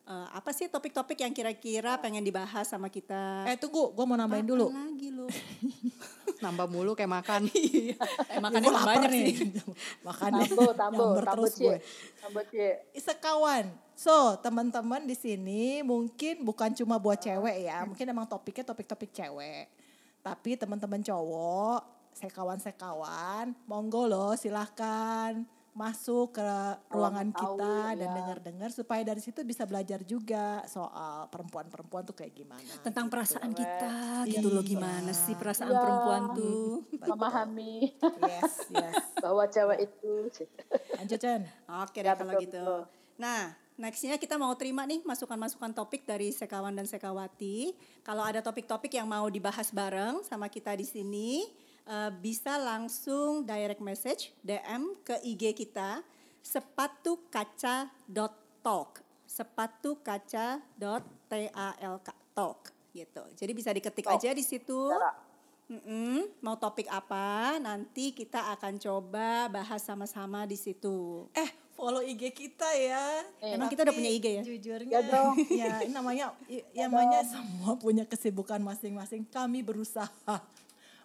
Eh, 0.03 0.27
apa 0.35 0.51
sih 0.51 0.67
topik-topik 0.67 1.15
yang 1.23 1.31
kira-kira 1.31 1.95
pengen 1.95 2.27
dibahas 2.27 2.67
sama 2.67 2.91
kita? 2.91 3.47
Eh 3.47 3.55
tunggu, 3.55 3.95
gue 3.95 4.03
mau 4.03 4.19
nambahin 4.19 4.43
dulu. 4.43 4.67
Apa 4.67 4.83
lagi 4.83 5.07
lu? 5.15 5.25
Nambah 6.43 6.67
mulu 6.67 6.91
kayak 6.91 7.23
makan. 7.23 7.47
eh, 7.55 7.95
Gue 7.95 8.43
makannya 8.43 8.69
lapar 8.69 8.87
banyak 8.91 9.09
nih. 9.15 9.23
sih. 9.23 9.35
Makanya 10.07 10.43
Tambo, 10.75 11.15
tambo, 11.23 11.45
cie. 11.47 11.79
Tambo 12.21 12.41
cie. 12.51 12.83
Sekawan. 12.99 13.71
So, 13.95 14.35
teman-teman 14.43 15.07
di 15.07 15.15
sini 15.15 15.79
mungkin 15.85 16.43
bukan 16.43 16.75
cuma 16.75 16.99
buat 16.99 17.23
cewek 17.23 17.63
ya. 17.63 17.87
Mungkin 17.87 18.03
emang 18.03 18.27
topiknya 18.27 18.67
topik-topik 18.67 19.15
cewek. 19.15 19.71
Tapi 20.19 20.59
teman-teman 20.59 20.99
cowok, 20.99 21.81
sekawan-sekawan, 22.15 23.55
monggo 23.67 24.07
loh 24.07 24.35
silahkan 24.35 25.62
masuk 25.73 26.37
ke 26.37 26.49
ruangan 26.87 27.33
tahu, 27.33 27.57
kita 27.57 27.73
dan 27.97 28.07
ya. 28.07 28.13
dengar-dengar 28.13 28.69
supaya 28.69 29.01
dari 29.01 29.17
situ 29.17 29.41
bisa 29.41 29.65
belajar 29.65 30.05
juga 30.05 30.61
soal 30.65 31.25
perempuan-perempuan 31.27 32.05
tuh 32.05 32.13
kayak 32.13 32.33
gimana. 32.35 32.61
Tentang 32.79 33.09
gitu. 33.09 33.13
perasaan 33.17 33.51
kita 33.51 33.93
gitu 34.29 34.47
loh 34.47 34.61
Iya. 34.61 34.69
gimana 34.69 35.11
sih 35.11 35.33
perasaan 35.33 35.73
Iya. 35.73 35.81
perempuan 35.81 36.23
tuh. 36.31 36.85
Memahami 37.09 37.89
Yes, 38.21 38.69
yes. 38.69 38.95
bahwa 39.25 39.43
cewek 39.45 39.79
itu 39.83 40.13
Lanjut 40.93 41.17
Chen. 41.17 41.41
Oke 41.81 41.99
Ya, 41.99 42.13
deh 42.13 42.21
kalau 42.21 42.31
betul, 42.31 42.43
gitu. 42.45 42.61
betul. 42.61 42.81
Nah, 43.15 43.41
nextnya 43.73 44.17
kita 44.17 44.37
mau 44.37 44.53
terima 44.53 44.85
nih 44.85 45.01
masukan-masukan 45.01 45.73
topik 45.73 46.05
dari 46.05 46.29
Sekawan 46.29 46.71
dan 46.71 46.85
Sekawati. 46.85 47.73
Kalau 48.01 48.21
ada 48.21 48.39
topik-topik 48.39 48.93
yang 48.93 49.09
mau 49.09 49.25
dibahas 49.25 49.69
bareng 49.69 50.21
sama 50.21 50.45
kita 50.47 50.73
di 50.73 50.85
sini, 50.85 51.41
eh, 51.87 52.11
bisa 52.19 52.59
langsung 52.59 53.47
direct 53.47 53.81
message 53.83 54.31
DM 54.43 54.95
ke 55.03 55.19
IG 55.23 55.53
kita 55.55 56.03
sepatukaca.talk. 56.43 58.99
Sepatukaca.talk 59.23 62.23
talk 62.33 62.73
gitu. 62.93 63.23
Jadi 63.37 63.51
bisa 63.53 63.69
diketik 63.73 64.05
Talk. 64.05 64.19
aja 64.19 64.29
di 64.33 64.43
situ. 64.43 64.91
Mm-mm, 65.71 66.27
mau 66.43 66.59
topik 66.59 66.91
apa? 66.91 67.57
Nanti 67.57 68.11
kita 68.11 68.51
akan 68.53 68.77
coba 68.77 69.47
bahas 69.49 69.81
sama-sama 69.81 70.43
di 70.43 70.59
situ. 70.59 71.25
Eh, 71.33 71.49
follow 71.73 72.03
IG 72.03 72.35
kita 72.35 72.67
ya. 72.75 73.23
Emang 73.41 73.71
kita 73.71 73.87
udah 73.87 73.95
punya 73.95 74.11
IG 74.11 74.25
ya? 74.27 74.43
Jujurnya, 74.43 74.91
Ya 74.91 75.01
dong. 75.07 75.33
ya 75.61 75.81
ini 75.87 75.93
namanya, 75.95 76.35
yang 76.75 76.91
namanya 76.91 77.23
semua 77.25 77.79
punya 77.79 78.03
kesibukan 78.03 78.59
masing-masing. 78.59 79.23
Kami 79.31 79.63
berusaha 79.65 80.35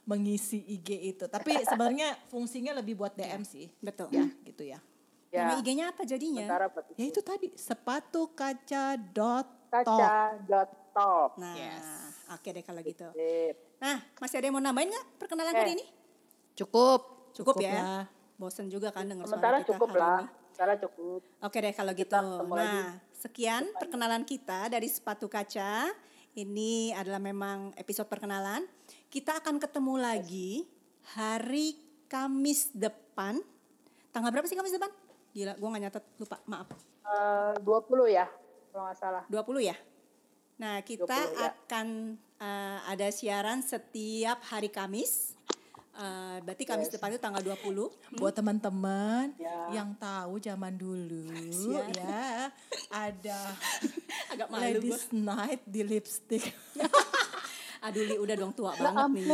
mengisi 0.09 0.64
IG 0.64 0.88
itu. 1.12 1.25
Tapi 1.29 1.53
sebenarnya 1.62 2.16
fungsinya 2.27 2.73
lebih 2.75 2.97
buat 2.97 3.12
DM 3.12 3.44
sih. 3.44 3.68
Betul. 3.79 4.09
Ya, 4.09 4.25
gitu 4.42 4.64
ya. 4.64 4.81
Nama 5.29 5.53
ya 5.53 5.61
IG-nya 5.61 5.85
apa 5.92 6.03
jadinya? 6.03 6.49
Ya 6.97 7.05
itu 7.05 7.21
tadi 7.21 7.53
sepatu 7.53 8.33
kaca 8.33 8.97
dot 8.97 9.44
kaca 9.68 10.40
dot 10.42 10.71
talk. 10.90 11.37
Nah, 11.37 11.53
Yes. 11.53 11.85
oke 12.33 12.49
deh 12.49 12.64
kalau 12.64 12.81
gitu. 12.81 13.05
Sip. 13.12 13.57
Nah, 13.77 14.01
masih 14.16 14.40
ada 14.40 14.47
yang 14.49 14.57
mau 14.57 14.64
nambahin 14.64 14.88
nggak 14.88 15.07
perkenalan 15.21 15.53
Eh. 15.53 15.59
hari 15.59 15.73
ini? 15.77 15.85
Cukup. 16.57 17.31
Cukup, 17.31 17.55
Cukup 17.55 17.61
ya. 17.61 17.77
lah. 17.77 18.05
Bosen 18.35 18.66
juga 18.66 18.88
kan 18.88 19.05
dengar 19.05 19.29
suara 19.29 19.37
Sementara 19.37 19.57
kita 19.59 19.68
cukup 19.68 19.88
hari 19.90 20.01
lah. 20.01 20.09
ini. 20.16 20.27
Sementara 20.49 20.73
cukup. 20.81 21.21
Oke 21.44 21.57
deh 21.61 21.75
kalau 21.77 21.92
gitu. 21.92 22.09
Kita 22.09 22.18
ketemu 22.25 22.55
lagi. 22.57 22.79
Nah, 22.81 22.90
sekian 23.12 23.62
perkenalan 23.77 24.23
kita 24.25 24.61
dari 24.66 24.88
sepatu 24.88 25.29
kaca. 25.29 25.92
Ini 26.33 26.73
adalah 26.94 27.21
memang 27.21 27.77
episode 27.77 28.09
perkenalan. 28.09 28.64
Kita 29.09 29.40
akan 29.40 29.57
ketemu 29.57 29.94
lagi 29.97 30.68
hari 31.16 31.73
Kamis 32.09 32.68
depan. 32.73 33.40
Tanggal 34.12 34.29
berapa 34.29 34.44
sih 34.44 34.53
Kamis 34.53 34.73
depan? 34.73 34.92
Gila, 35.33 35.57
gue 35.57 35.68
gak 35.68 35.83
nyatet, 35.83 36.05
lupa, 36.16 36.37
maaf. 36.44 36.68
Eh, 37.05 37.53
20 37.61 38.05
ya, 38.07 38.29
kalau 38.68 38.85
nggak 38.85 38.99
salah. 39.01 39.25
20 39.27 39.64
ya? 39.64 39.77
Nah, 40.61 40.85
kita 40.85 41.09
20 41.09 41.40
ya. 41.40 41.49
akan 41.49 41.87
eh, 42.37 42.79
ada 42.85 43.09
siaran 43.09 43.61
setiap 43.61 44.44
hari 44.44 44.68
Kamis. 44.68 45.33
Eh, 45.94 46.37
berarti 46.44 46.68
Kamis 46.68 46.92
depan 46.92 47.09
itu 47.09 47.18
tanggal 47.18 47.40
20. 47.40 47.88
Buat 48.14 48.37
teman-teman 48.37 49.33
Ya. 49.35 49.73
yang 49.75 49.97
tahu 49.97 50.37
zaman 50.37 50.77
dulu 50.77 51.33
Ya. 51.73 51.85
ya, 51.97 52.29
ada 52.92 53.40
Agak 54.33 54.49
malu 54.49 54.61
gue. 54.79 54.92
Ladies 54.92 55.09
Night 55.11 55.64
di 55.64 55.81
lipstick. 55.81 56.44
Aduh, 57.88 58.05
Li, 58.05 58.16
udah 58.20 58.37
dong 58.37 58.53
tua 58.53 58.77
Ya 58.77 58.92
banget 58.92 59.24
nih. 59.24 59.27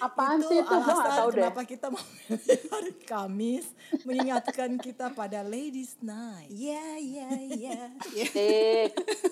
Apaan 0.00 0.38
sih 0.46 0.62
itu? 0.62 0.70
Gue 0.70 0.78
nggak 0.78 0.94
alasan 1.02 1.18
tahu 1.18 1.28
deh. 1.28 1.36
kenapa 1.42 1.60
kita 1.66 1.86
memilih 1.90 2.60
hari 2.72 2.92
Kamis 3.02 3.66
mengingatkan 4.06 4.70
kita 4.78 5.06
pada 5.10 5.42
Ladies 5.42 5.98
Night. 5.98 6.46
Iya, 6.46 6.86
iya, 7.02 7.28
iya. 7.50 7.78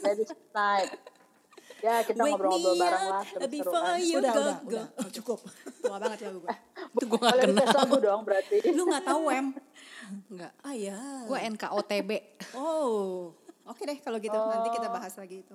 Ladies 0.03 0.35
night. 0.51 0.91
Ya 1.79 2.03
kita 2.03 2.19
ngobrol-ngobrol 2.27 2.75
bareng 2.75 3.07
lah. 3.07 3.23
before 3.47 3.71
seru-seruan. 3.71 4.03
you 4.03 4.19
udah, 4.19 4.33
go, 4.35 4.43
udah, 4.43 4.57
go. 4.59 4.67
udah, 4.67 4.87
Oh, 4.99 5.09
cukup. 5.15 5.39
Tua 5.87 5.97
banget 6.03 6.19
lagu 6.27 6.39
gue. 6.43 6.57
Itu 6.99 7.05
gue 7.07 7.21
gak 7.23 7.37
kenal. 7.39 7.67
lagu 7.71 7.97
dong 8.03 8.21
berarti. 8.27 8.57
Lu 8.77 8.83
gak 8.91 9.05
tahu 9.07 9.21
Wem? 9.31 9.47
Enggak. 10.27 10.53
Ah 10.67 10.75
ya. 10.75 10.99
Gue 11.31 11.39
NKOTB. 11.39 12.11
Oh. 12.59 13.31
Oke 13.69 13.87
deh 13.87 13.99
kalau 14.03 14.19
gitu 14.19 14.35
nanti 14.35 14.69
kita 14.75 14.91
bahas 14.91 15.15
lagi 15.15 15.47
itu. 15.47 15.55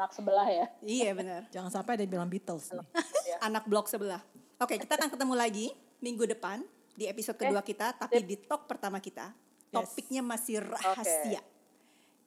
Anak 0.00 0.16
sebelah 0.16 0.48
ya. 0.48 0.66
Iya 0.80 1.10
benar. 1.12 1.44
Jangan 1.52 1.68
sampai 1.70 2.00
ada 2.00 2.02
yang 2.02 2.12
bilang 2.16 2.30
Beatles 2.32 2.72
nih. 2.72 2.80
Anak 3.46 3.68
blok 3.68 3.84
sebelah. 3.84 4.24
Oke, 4.56 4.80
kita 4.80 4.96
akan 4.96 5.12
ketemu 5.12 5.34
lagi 5.36 5.66
minggu 6.00 6.24
depan 6.24 6.64
di 6.96 7.04
episode 7.04 7.36
kedua 7.36 7.60
kita 7.60 7.92
tapi 7.92 8.24
di 8.24 8.40
talk 8.40 8.64
pertama 8.64 8.96
kita. 8.96 9.28
Topiknya 9.68 10.24
masih 10.24 10.64
rahasia. 10.64 11.44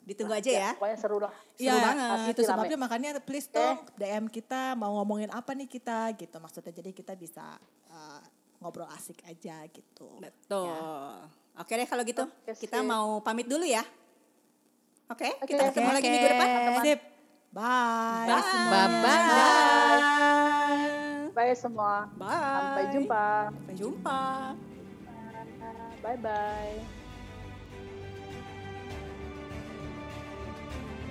Ditunggu 0.06 0.38
aja 0.38 0.46
ya. 0.46 0.70
Pokoknya 0.78 0.98
seru 1.02 1.18
lah. 1.18 1.34
Seru 1.50 1.66
Iya, 1.66 1.74
banget. 1.74 2.30
itu 2.30 2.40
sebabnya 2.46 2.76
rame. 2.76 2.84
makanya 2.86 3.10
please 3.18 3.50
dong 3.50 3.82
DM 3.96 4.30
kita 4.30 4.78
mau 4.78 4.94
ngomongin 4.96 5.34
apa 5.34 5.50
nih 5.50 5.66
kita 5.66 6.14
gitu 6.14 6.36
maksudnya 6.38 6.70
jadi 6.70 6.94
kita 6.94 7.18
bisa 7.18 7.58
uh, 7.90 8.20
ngobrol 8.62 8.86
asik 8.94 9.18
aja 9.26 9.66
gitu. 9.66 10.22
Betul. 10.22 10.70
Oke 11.54 11.72
deh 11.74 11.88
kalau 11.90 12.06
gitu. 12.06 12.22
Oke, 12.22 12.54
kita 12.54 12.78
sip. 12.80 12.86
mau 12.86 13.18
pamit 13.18 13.50
dulu 13.50 13.66
ya. 13.66 13.82
Oke, 15.04 15.26
Oke, 15.36 15.52
kita 15.52 15.68
ketemu 15.68 15.90
oke. 15.90 15.96
lagi 15.98 16.08
minggu 16.08 16.28
depan. 16.30 16.48
Sip. 16.80 17.00
Bye. 17.54 18.26
Bye. 18.26 18.42
semuanya. 18.42 18.98
Bye-bye. 18.98 19.54
Bye 21.38 21.54
semua. 21.54 22.10
Bye. 22.18 22.34
Sampai 22.34 22.84
jumpa. 22.90 23.26
Sampai 23.46 23.74
jumpa. 23.78 24.22
Bye 26.02 26.18
bye. 26.18 26.74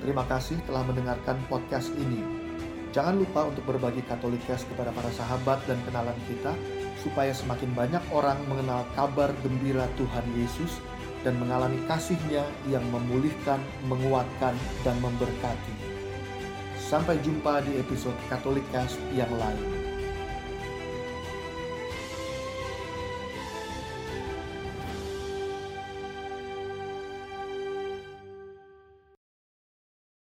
Terima 0.03 0.27
kasih 0.27 0.59
telah 0.67 0.83
mendengarkan 0.83 1.39
podcast 1.47 1.95
ini. 1.95 2.19
Jangan 2.91 3.23
lupa 3.23 3.47
untuk 3.47 3.63
berbagi 3.63 4.03
Katolikes 4.03 4.67
kepada 4.67 4.91
para 4.91 5.07
sahabat 5.15 5.63
dan 5.63 5.79
kenalan 5.87 6.19
kita, 6.27 6.51
supaya 6.99 7.31
semakin 7.31 7.71
banyak 7.71 8.03
orang 8.11 8.35
mengenal 8.51 8.83
kabar 8.99 9.31
gembira 9.47 9.87
Tuhan 9.95 10.27
Yesus 10.35 10.83
dan 11.23 11.39
mengalami 11.39 11.79
kasih-Nya 11.87 12.43
yang 12.67 12.83
memulihkan, 12.91 13.63
menguatkan, 13.87 14.59
dan 14.83 14.99
memberkati. 14.99 15.82
Sampai 16.83 17.15
jumpa 17.23 17.63
di 17.63 17.79
episode 17.79 18.19
Katolikes 18.27 18.99
yang 19.15 19.31
lain. 19.39 19.82